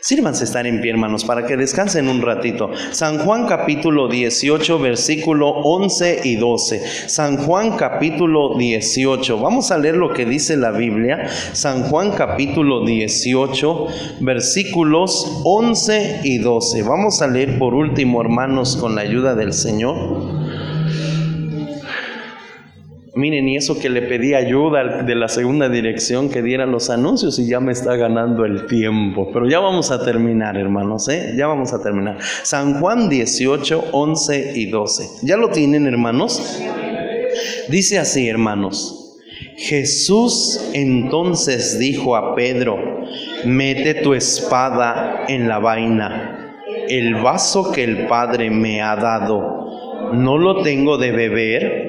[0.00, 2.70] Sírvanse estar en pie, hermanos, para que descansen un ratito.
[2.92, 7.08] San Juan capítulo 18, versículo 11 y 12.
[7.08, 9.38] San Juan capítulo 18.
[9.40, 11.28] Vamos a leer lo que dice la Biblia.
[11.52, 13.86] San Juan capítulo 18,
[14.20, 16.82] versículos 11 y 12.
[16.84, 20.37] Vamos a leer por último, hermanos, con la ayuda del Señor.
[23.18, 27.36] Miren, y eso que le pedí ayuda de la segunda dirección que diera los anuncios
[27.40, 29.30] y ya me está ganando el tiempo.
[29.32, 31.34] Pero ya vamos a terminar, hermanos, ¿eh?
[31.36, 32.18] Ya vamos a terminar.
[32.44, 35.26] San Juan 18, 11 y 12.
[35.26, 36.60] ¿Ya lo tienen, hermanos?
[37.68, 39.16] Dice así, hermanos.
[39.56, 42.78] Jesús entonces dijo a Pedro,
[43.44, 46.54] mete tu espada en la vaina.
[46.88, 51.87] El vaso que el Padre me ha dado, ¿no lo tengo de beber?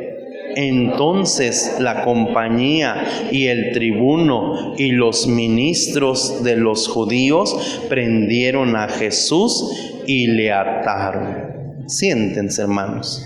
[0.55, 10.01] Entonces la compañía y el tribuno y los ministros de los judíos prendieron a Jesús
[10.07, 11.83] y le ataron.
[11.87, 13.25] Siéntense, hermanos.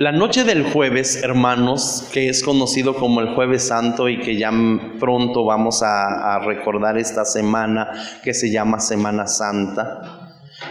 [0.00, 4.50] La noche del jueves, hermanos, que es conocido como el jueves santo y que ya
[4.98, 7.90] pronto vamos a, recordar esta semana
[8.24, 10.19] que se llama Semana Santa.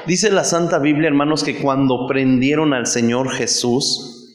[0.09, 4.33] Dice la Santa Biblia, hermanos, que cuando prendieron al Señor Jesús,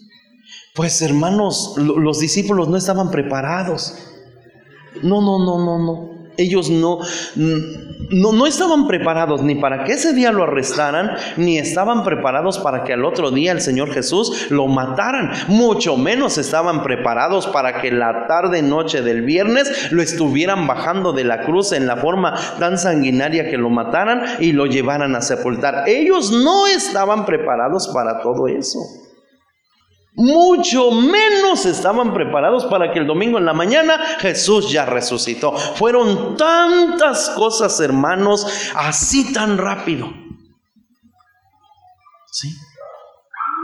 [0.73, 3.93] pues hermanos, los discípulos no estaban preparados.
[5.03, 6.14] No, no, no, no, no.
[6.37, 6.99] Ellos no,
[7.37, 12.85] no, no, estaban preparados ni para que ese día lo arrestaran, ni estaban preparados para
[12.85, 15.31] que al otro día el Señor Jesús lo mataran.
[15.49, 21.25] Mucho menos estaban preparados para que la tarde noche del viernes lo estuvieran bajando de
[21.25, 25.85] la cruz en la forma tan sanguinaria que lo mataran y lo llevaran a sepultar.
[25.87, 28.79] Ellos no estaban preparados para todo eso
[30.17, 35.53] mucho menos estaban preparados para que el domingo en la mañana Jesús ya resucitó.
[35.53, 40.13] Fueron tantas cosas, hermanos, así tan rápido.
[42.31, 42.49] ¿Sí?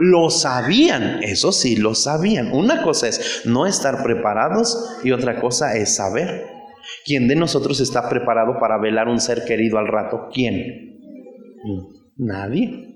[0.01, 2.53] Lo sabían, eso sí, lo sabían.
[2.53, 6.49] Una cosa es no estar preparados y otra cosa es saber.
[7.05, 10.29] ¿Quién de nosotros está preparado para velar un ser querido al rato?
[10.33, 10.99] ¿Quién?
[12.17, 12.90] Nadie.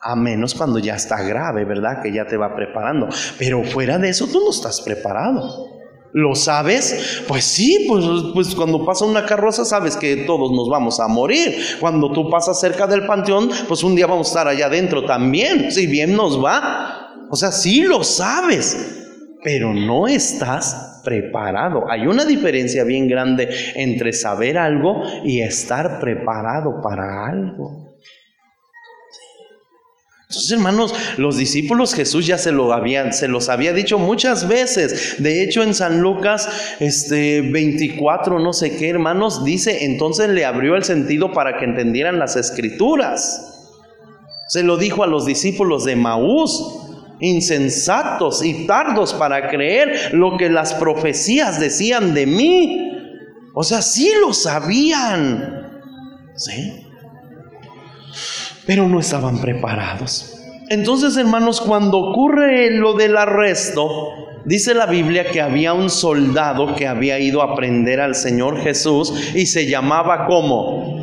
[0.00, 2.02] A menos cuando ya está grave, ¿verdad?
[2.02, 3.08] Que ya te va preparando.
[3.38, 5.78] Pero fuera de eso, tú no estás preparado.
[6.12, 7.22] ¿Lo sabes?
[7.28, 11.54] Pues sí, pues, pues, cuando pasa una carroza sabes que todos nos vamos a morir.
[11.80, 15.70] Cuando tú pasas cerca del panteón, pues un día vamos a estar allá adentro también,
[15.70, 17.10] si bien nos va.
[17.30, 19.06] O sea, sí lo sabes,
[19.42, 21.84] pero no estás preparado.
[21.90, 27.87] Hay una diferencia bien grande entre saber algo y estar preparado para algo.
[30.30, 35.16] Entonces, hermanos, los discípulos Jesús ya se lo habían, se los había dicho muchas veces.
[35.22, 40.76] De hecho, en San Lucas este 24, no sé qué, hermanos, dice, entonces le abrió
[40.76, 43.70] el sentido para que entendieran las escrituras.
[44.48, 46.62] Se lo dijo a los discípulos de Maús,
[47.20, 52.92] insensatos y tardos para creer lo que las profecías decían de mí.
[53.54, 55.80] O sea, sí lo sabían.
[56.36, 56.87] ¿Sí?
[58.68, 60.34] Pero no estaban preparados.
[60.68, 63.88] Entonces, hermanos, cuando ocurre lo del arresto,
[64.44, 69.32] dice la Biblia que había un soldado que había ido a prender al Señor Jesús
[69.34, 71.02] y se llamaba como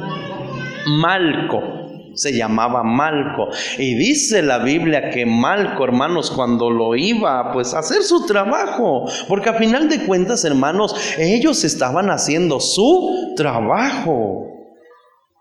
[0.85, 1.73] Malco
[2.13, 3.49] se llamaba Malco.
[3.77, 9.03] Y dice la Biblia que Malco, hermanos, cuando lo iba pues a hacer su trabajo,
[9.27, 14.47] porque a final de cuentas, hermanos, ellos estaban haciendo su trabajo.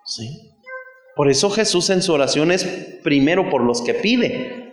[0.04, 0.43] ¿Sí?
[1.16, 2.64] Por eso Jesús en su oración es
[3.02, 4.64] primero por los que pide.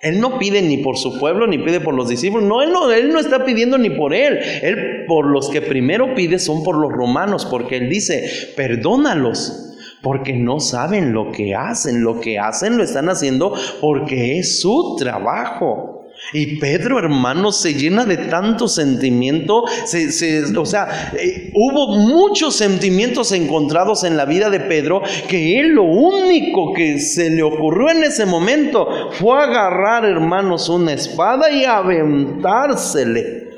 [0.00, 2.44] Él no pide ni por su pueblo ni pide por los discípulos.
[2.44, 4.38] No él, no, él no está pidiendo ni por él.
[4.62, 10.32] Él por los que primero pide son por los romanos, porque él dice, perdónalos, porque
[10.32, 12.02] no saben lo que hacen.
[12.02, 16.01] Lo que hacen lo están haciendo porque es su trabajo.
[16.32, 19.64] Y Pedro, hermano, se llena de tanto sentimiento.
[19.64, 25.84] o sea, eh, hubo muchos sentimientos encontrados en la vida de Pedro que él lo
[25.84, 33.50] único que se le ocurrió en ese momento fue agarrar, hermanos, una espada y aventársele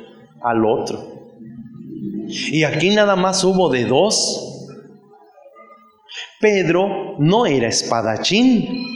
[0.42, 1.14] al otro.
[2.26, 4.68] Y aquí nada más hubo de dos.
[6.40, 8.93] Pedro no era espadachín.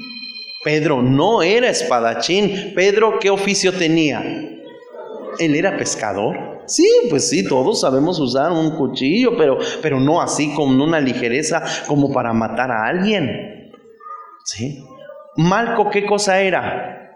[0.68, 2.74] Pedro no era espadachín.
[2.74, 4.20] Pedro, ¿qué oficio tenía?
[5.38, 6.60] Él era pescador.
[6.66, 11.62] Sí, pues sí, todos sabemos usar un cuchillo, pero, pero no así con una ligereza
[11.86, 13.72] como para matar a alguien.
[14.44, 14.84] ¿Sí?
[15.36, 17.07] Malco, ¿qué cosa era?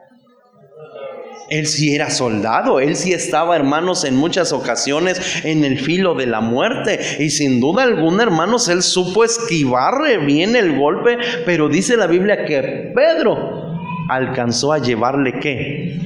[1.53, 6.27] Él sí era soldado, él sí estaba, hermanos, en muchas ocasiones en el filo de
[6.27, 6.99] la muerte.
[7.19, 12.47] Y sin duda alguna, hermanos, él supo esquivarle bien el golpe, pero dice la Biblia
[12.47, 13.77] que Pedro
[14.09, 16.01] alcanzó a llevarle qué?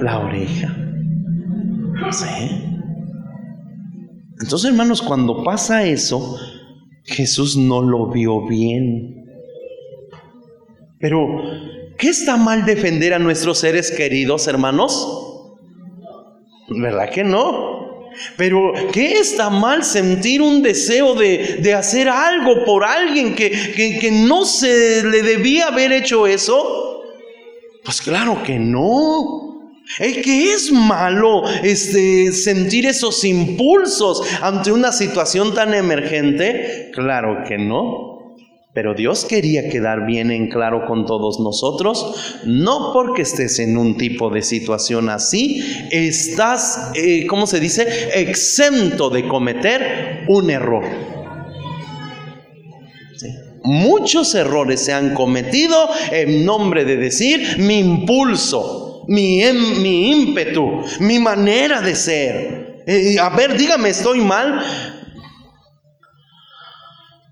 [0.00, 0.74] La oreja.
[4.40, 6.38] Entonces, hermanos, cuando pasa eso,
[7.04, 9.26] Jesús no lo vio bien.
[10.98, 11.42] Pero
[11.98, 15.08] ¿Qué está mal defender a nuestros seres queridos, hermanos?
[16.68, 17.76] ¿Verdad que no?
[18.36, 23.50] Pero ¿qué está mal sentir un deseo de, hacer algo por alguien que,
[24.00, 27.02] que, no se le debía haber hecho eso?
[27.84, 29.72] Pues claro que no.
[29.98, 36.90] ¿Es que es malo este, sentir esos impulsos ante una situación tan emergente?
[36.92, 38.15] Claro que no.
[38.76, 43.96] Pero Dios quería quedar bien en claro con todos nosotros, no porque estés en un
[43.96, 50.84] tipo de situación así, estás, eh, ¿cómo se dice?, exento de cometer un error.
[53.64, 60.82] Muchos errores se han cometido en nombre de decir mi impulso, mi, em, mi ímpetu,
[61.00, 62.82] mi manera de ser.
[62.86, 64.60] Eh, a ver, dígame, ¿estoy mal?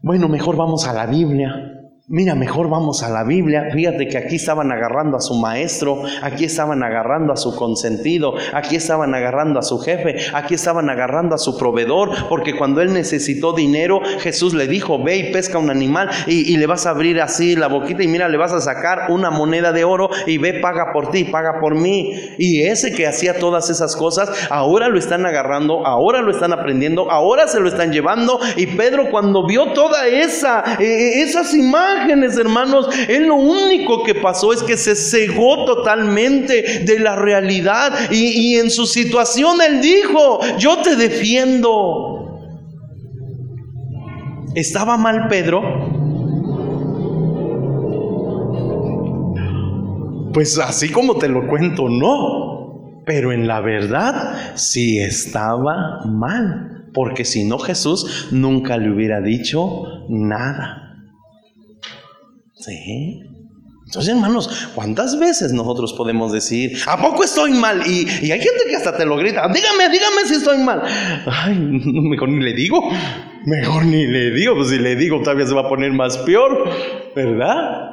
[0.04, 1.73] Bueno, mejor vamos a la Biblia.
[2.06, 3.70] Mira, mejor vamos a la Biblia.
[3.72, 8.76] Fíjate que aquí estaban agarrando a su maestro, aquí estaban agarrando a su consentido, aquí
[8.76, 13.54] estaban agarrando a su jefe, aquí estaban agarrando a su proveedor, porque cuando él necesitó
[13.54, 17.56] dinero, Jesús le dijo, ve y pesca un animal y, le vas a abrir así
[17.56, 20.92] la boquita y mira, le vas a sacar una moneda de oro y ve, paga
[20.92, 22.12] por ti, paga por mí.
[22.36, 27.10] Y ese que hacía todas esas cosas, ahora lo están agarrando, ahora lo están aprendiendo,
[27.10, 28.38] ahora se lo están llevando.
[28.56, 31.93] Y Pedro cuando vio toda esa, eh, esas imágenes,
[32.36, 38.28] hermanos, él lo único que pasó es que se cegó totalmente de la realidad y,
[38.28, 42.14] y en su situación él dijo, yo te defiendo.
[44.54, 45.62] ¿Estaba mal Pedro?
[50.32, 53.02] Pues así como te lo cuento, no.
[53.06, 56.90] Pero en la verdad sí estaba mal.
[56.92, 60.83] Porque si no Jesús nunca le hubiera dicho nada.
[62.64, 63.20] Sí.
[63.86, 67.86] Entonces, hermanos, ¿cuántas veces nosotros podemos decir, ¿a poco estoy mal?
[67.86, 70.82] Y, hay gente que hasta te lo grita, dígame, dígame si estoy mal.
[71.26, 72.82] Ay, mejor ni le digo,
[73.44, 76.70] mejor ni le digo, pues si le digo todavía se va a poner más peor,
[77.14, 77.90] ¿verdad?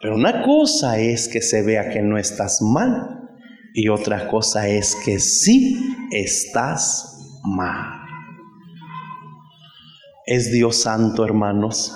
[0.00, 3.28] Pero una cosa es que se vea que no estás mal
[3.74, 5.78] y otra cosa es que sí
[6.10, 7.98] estás mal.
[10.24, 11.94] Es Dios santo, hermanos.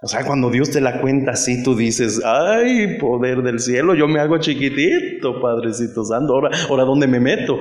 [0.00, 4.06] O sea, cuando Dios te la cuenta así, tú dices, ay, poder del cielo, yo
[4.06, 7.58] me hago chiquitito, Padrecito Santo, ahora, ahora ¿dónde me meto?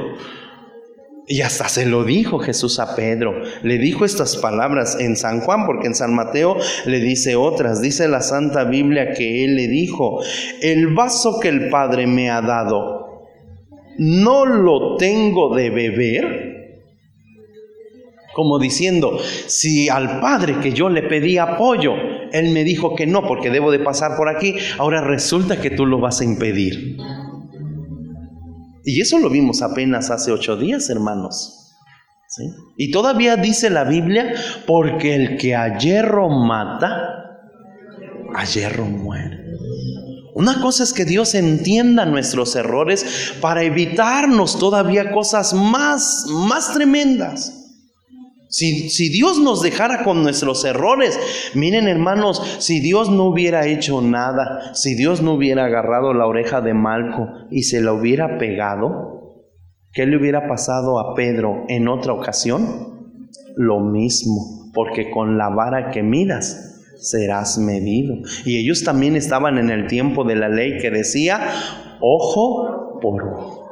[1.29, 3.41] Y hasta se lo dijo Jesús a Pedro.
[3.63, 7.81] Le dijo estas palabras en San Juan, porque en San Mateo le dice otras.
[7.81, 10.21] Dice la Santa Biblia que él le dijo,
[10.61, 13.25] el vaso que el Padre me ha dado,
[13.97, 16.53] ¿no lo tengo de beber?
[18.33, 19.17] Como diciendo,
[19.47, 21.93] si al Padre que yo le pedí apoyo,
[22.31, 25.85] él me dijo que no porque debo de pasar por aquí, ahora resulta que tú
[25.85, 26.97] lo vas a impedir.
[28.83, 31.75] Y eso lo vimos apenas hace ocho días, hermanos.
[32.77, 34.33] Y todavía dice la Biblia,
[34.65, 37.41] porque el que a hierro mata,
[38.33, 39.47] a hierro muere.
[40.35, 47.66] Una cosa es que Dios entienda nuestros errores para evitarnos todavía cosas más, más tremendas.
[48.57, 51.19] Si, Dios nos dejara con nuestros errores,
[51.53, 56.59] miren hermanos, si Dios no hubiera hecho nada, si Dios no hubiera agarrado la oreja
[56.61, 59.43] de Malco y se la hubiera pegado,
[59.93, 63.27] ¿qué le hubiera pasado a Pedro en otra ocasión?
[63.55, 68.15] Lo mismo, porque con la vara que miras serás medido.
[68.43, 71.41] Y ellos también estaban en el tiempo de la ley que decía,
[72.01, 73.69] ojo por ojo.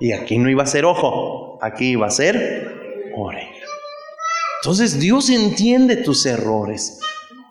[0.00, 2.83] Y aquí no iba a ser ojo, aquí iba a ser
[4.64, 6.98] entonces Dios entiende tus errores,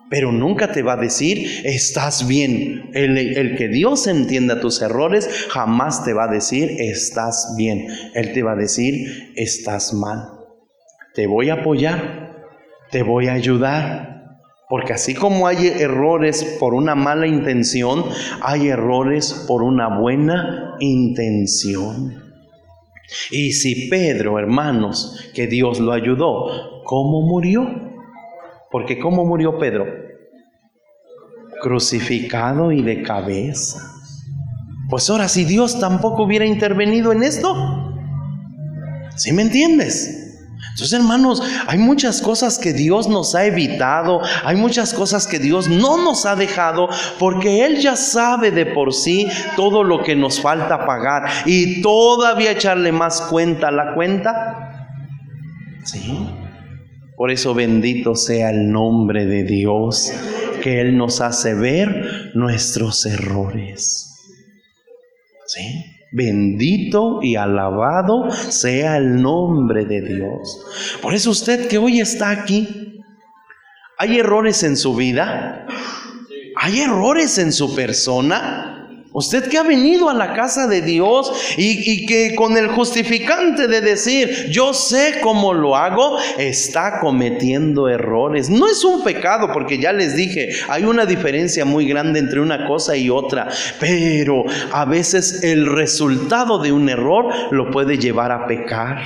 [0.10, 2.90] pero nunca te va a decir, estás bien.
[2.94, 7.88] El, el, que Dios entienda tus errores jamás te va a decir, estás bien.
[8.16, 10.28] Él te va a decir, estás mal.
[11.14, 12.48] Te voy a apoyar,
[12.90, 14.40] te voy a ayudar.
[14.70, 18.06] Porque así como hay errores por una mala intención,
[18.42, 22.23] hay errores por una buena intención.
[23.32, 27.68] Y si Pedro, hermanos, que Dios lo ayudó, ¿cómo murió?
[28.72, 29.86] Porque ¿cómo murió Pedro?
[31.62, 33.80] Crucificado y de cabeza.
[34.90, 37.54] Pues ahora, si Dios tampoco hubiera intervenido en esto,
[39.16, 40.23] ¿sí me entiendes?
[40.72, 45.68] Entonces, hermanos, hay muchas cosas que Dios nos ha evitado, hay muchas cosas que Dios
[45.70, 46.90] no nos ha dejado,
[47.20, 52.52] porque Él ya sabe de por sí todo lo que nos falta pagar y todavía
[52.52, 54.88] echarle más cuenta a la cuenta.
[55.84, 56.28] Sí.
[57.16, 60.12] Por eso bendito sea el nombre de Dios,
[60.64, 64.10] que Él nos hace ver nuestros errores.
[65.46, 65.93] ¿Sí?
[66.14, 70.64] Bendito y alabado sea el nombre de Dios.
[71.02, 73.02] Por eso usted que hoy está aquí,
[73.98, 75.66] ¿hay errores en su vida?
[76.56, 78.63] ¿Hay errores en su persona?
[79.14, 83.80] Usted que ha venido a la casa de Dios y, que con el justificante de
[83.80, 88.50] decir, yo sé cómo lo hago, está cometiendo errores.
[88.50, 92.68] No es un pecado, porque ya les dije, hay una diferencia muy grande entre una
[92.68, 93.50] cosa y otra,
[93.80, 98.98] pero a veces el resultado de un error lo puede llevar a pecar.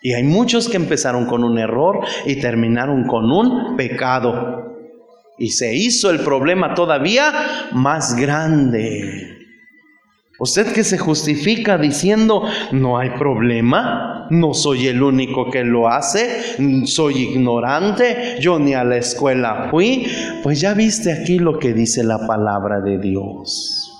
[0.00, 4.67] Y hay muchos que empezaron con un error y terminaron con un pecado.
[5.38, 7.32] Y se hizo el problema todavía
[7.72, 9.36] más grande.
[10.40, 16.86] Usted que se justifica diciendo, no hay problema, no soy el único que lo hace,
[16.86, 20.06] soy ignorante, yo ni a la escuela fui,
[20.44, 23.92] pues ya viste aquí lo que dice la palabra de Dios.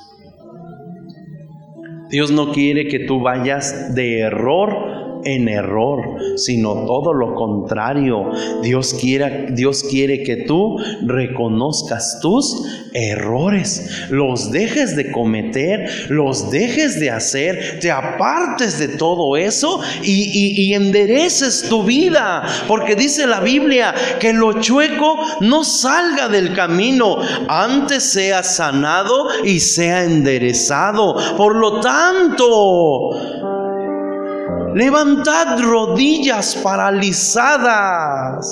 [2.08, 8.30] Dios no quiere que tú vayas de error en error, sino todo lo contrario.
[8.62, 12.62] Dios quiere, Dios quiere que tú reconozcas tus
[12.92, 20.62] errores, los dejes de cometer, los dejes de hacer, te apartes de todo eso y,
[20.62, 27.18] y endereces tu vida, porque dice la Biblia que lo chueco no salga del camino,
[27.48, 31.16] antes sea sanado y sea enderezado.
[31.36, 33.10] Por lo tanto,
[34.78, 38.46] Levantad rodillas paralizadas.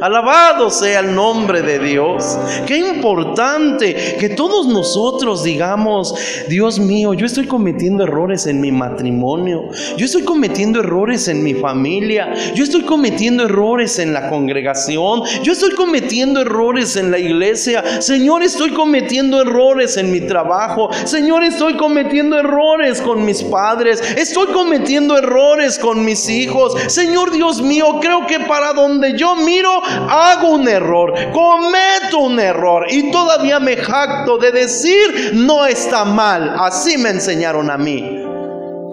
[0.00, 2.38] Alabado sea el nombre de Dios.
[2.64, 6.14] Qué importante que todos nosotros digamos,
[6.48, 9.62] Dios mío, yo estoy cometiendo errores en mi matrimonio,
[9.96, 15.52] yo estoy cometiendo errores en mi familia, yo estoy cometiendo errores en la congregación, yo
[15.52, 21.76] estoy cometiendo errores en la iglesia, Señor, estoy cometiendo errores en mi trabajo, Señor, estoy
[21.76, 25.47] cometiendo errores con mis padres, estoy cometiendo errores
[25.80, 31.14] con mis hijos, Señor Dios mío, creo que para donde yo miro, hago un error,
[31.32, 36.54] cometo un error y todavía me jacto de decir no está mal.
[36.58, 38.02] Así me enseñaron a mí.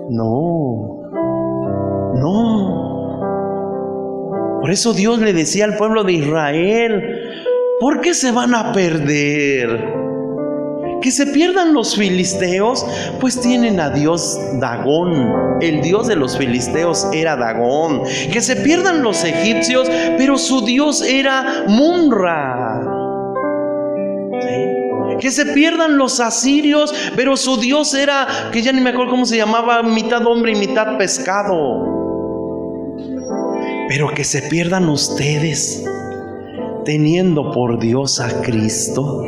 [0.10, 1.01] No,
[2.16, 2.76] no.
[4.62, 7.03] Por eso Dios le decía al pueblo de Israel,
[7.80, 10.05] ¿por qué se van a perder?
[11.06, 12.84] Que se pierdan los filisteos,
[13.22, 15.62] pues tienen a Dios Dagón.
[15.62, 18.01] El Dios de los filisteos era Dagón.
[18.34, 19.88] Que se pierdan los egipcios,
[20.18, 22.82] pero su Dios era Munra.
[25.20, 29.28] Que se pierdan los asirios, pero su Dios era, que ya ni me acuerdo cómo
[29.28, 31.86] se llamaba, mitad hombre y mitad pescado.
[33.89, 35.86] Pero que se pierdan ustedes
[36.84, 39.22] teniendo por Dios a Cristo.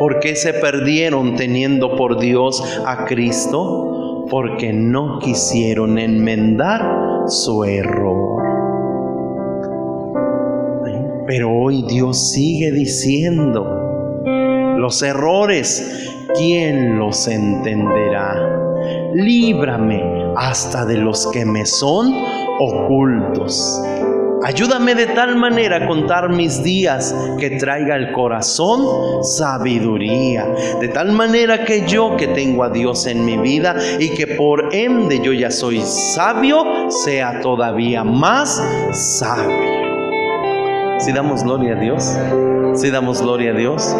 [0.00, 4.24] ¿Por qué se perdieron teniendo por Dios a Cristo?
[4.30, 6.80] Porque no quisieron enmendar
[7.26, 8.42] su error.
[11.26, 14.22] Pero hoy Dios sigue diciendo,
[14.78, 18.36] los errores, ¿quién los entenderá?
[19.12, 20.02] Líbrame
[20.34, 22.10] hasta de los que me son
[22.58, 23.82] ocultos.
[24.42, 30.46] Ayúdame de tal manera a contar mis días que traiga el corazón sabiduría.
[30.80, 34.74] De tal manera que yo que tengo a Dios en mi vida y que por
[34.74, 38.62] ende yo ya soy sabio, sea todavía más
[38.92, 39.80] sabio.
[40.98, 42.18] Si damos gloria a Dios,
[42.74, 43.96] si damos gloria a Dios.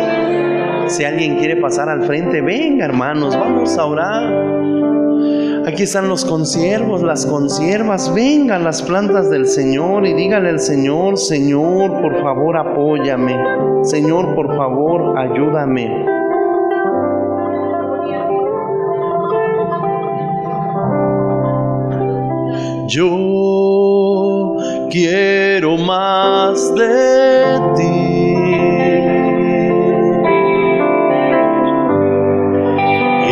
[0.88, 4.51] Si alguien quiere pasar al frente, venga hermanos, vamos a orar.
[5.72, 8.12] Aquí están los consiervos, las consiervas.
[8.12, 13.36] Vengan las plantas del Señor y díganle al Señor, Señor, por favor apóyame.
[13.84, 16.06] Señor, por favor ayúdame.
[22.88, 24.56] Yo
[24.90, 28.10] quiero más de ti.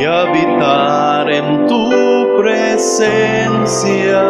[0.00, 2.07] Y habitar en tu
[2.78, 4.22] presencia.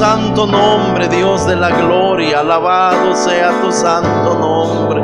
[0.00, 2.40] Santo nombre, Dios de la gloria.
[2.40, 5.02] Alabado sea tu santo nombre.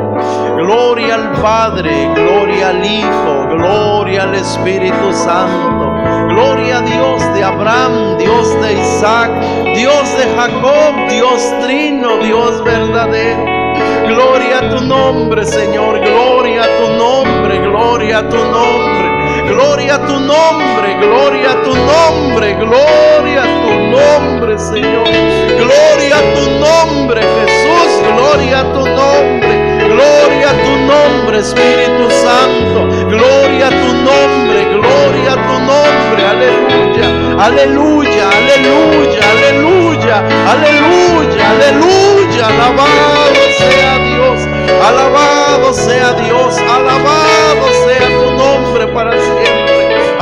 [0.55, 5.85] Gloria al Padre, gloria al Hijo, gloria al Espíritu Santo.
[6.29, 9.29] Gloria a Dios de Abraham, Dios de Isaac,
[9.75, 13.45] Dios de Jacob, Dios trino, Dios verdadero.
[14.07, 15.99] Gloria a tu nombre, Señor.
[15.99, 19.06] Gloria a tu nombre, gloria a tu nombre.
[19.47, 25.07] Gloria a tu nombre, gloria a tu nombre, gloria a tu nombre, Señor.
[25.57, 27.91] Gloria a tu nombre, Jesús.
[28.15, 29.53] Gloria a tu nombre.
[29.87, 32.79] Gloria a tu nombre, Espíritu Santo.
[33.07, 36.21] Gloria a tu nombre, gloria a tu nombre.
[36.25, 37.07] Aleluya,
[37.39, 40.17] aleluya, aleluya, aleluya,
[40.51, 42.47] aleluya, aleluya.
[42.47, 44.39] Alabado sea Dios,
[44.87, 47.86] alabado sea Dios, alabado sea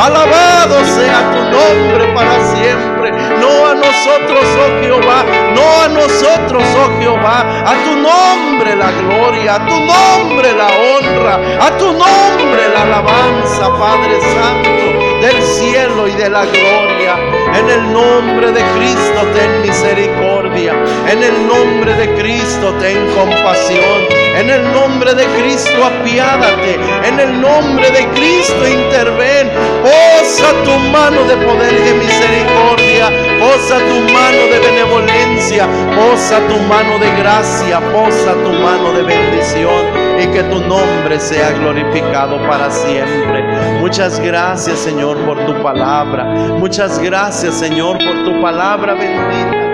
[0.05, 3.11] Alabado sea tu nombre para siempre.
[3.41, 5.25] No a nosotros, oh Jehová,
[5.55, 7.41] no a nosotros, oh Jehová.
[7.65, 13.69] A tu nombre la gloria, a tu nombre la honra, a tu nombre la alabanza,
[13.79, 14.75] Padre Santo
[15.21, 17.15] del cielo y de la gloria.
[17.57, 20.44] En el nombre de Cristo ten misericordia.
[20.55, 24.07] En el nombre de Cristo ten compasión.
[24.37, 26.79] En el nombre de Cristo apiádate.
[27.03, 29.51] En el nombre de Cristo interven.
[29.83, 33.11] Posa tu mano de poder y de misericordia.
[33.37, 35.67] Posa tu mano de benevolencia.
[35.93, 37.81] Posa tu mano de gracia.
[37.91, 43.43] Posa tu mano de bendición y que tu nombre sea glorificado para siempre.
[43.81, 46.23] Muchas gracias Señor por tu palabra.
[46.57, 49.64] Muchas gracias Señor por tu palabra bendita.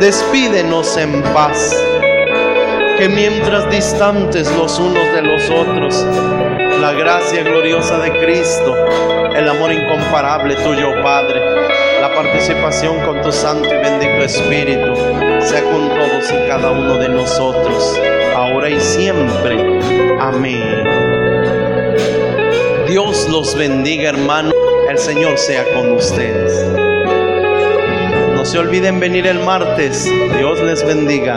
[0.00, 1.76] Despídenos en paz.
[2.98, 6.06] Que mientras distantes los unos de los otros,
[6.80, 8.76] la gracia gloriosa de Cristo,
[9.34, 11.40] el amor incomparable tuyo, Padre,
[12.00, 14.94] la participación con tu Santo y bendito Espíritu,
[15.40, 18.00] sea con todos y cada uno de nosotros,
[18.36, 19.80] ahora y siempre.
[20.20, 20.84] Amén.
[22.86, 24.54] Dios los bendiga, hermanos.
[24.88, 26.87] El Señor sea con ustedes.
[28.50, 30.10] Se olviden venir el martes.
[30.38, 31.36] Dios les bendiga.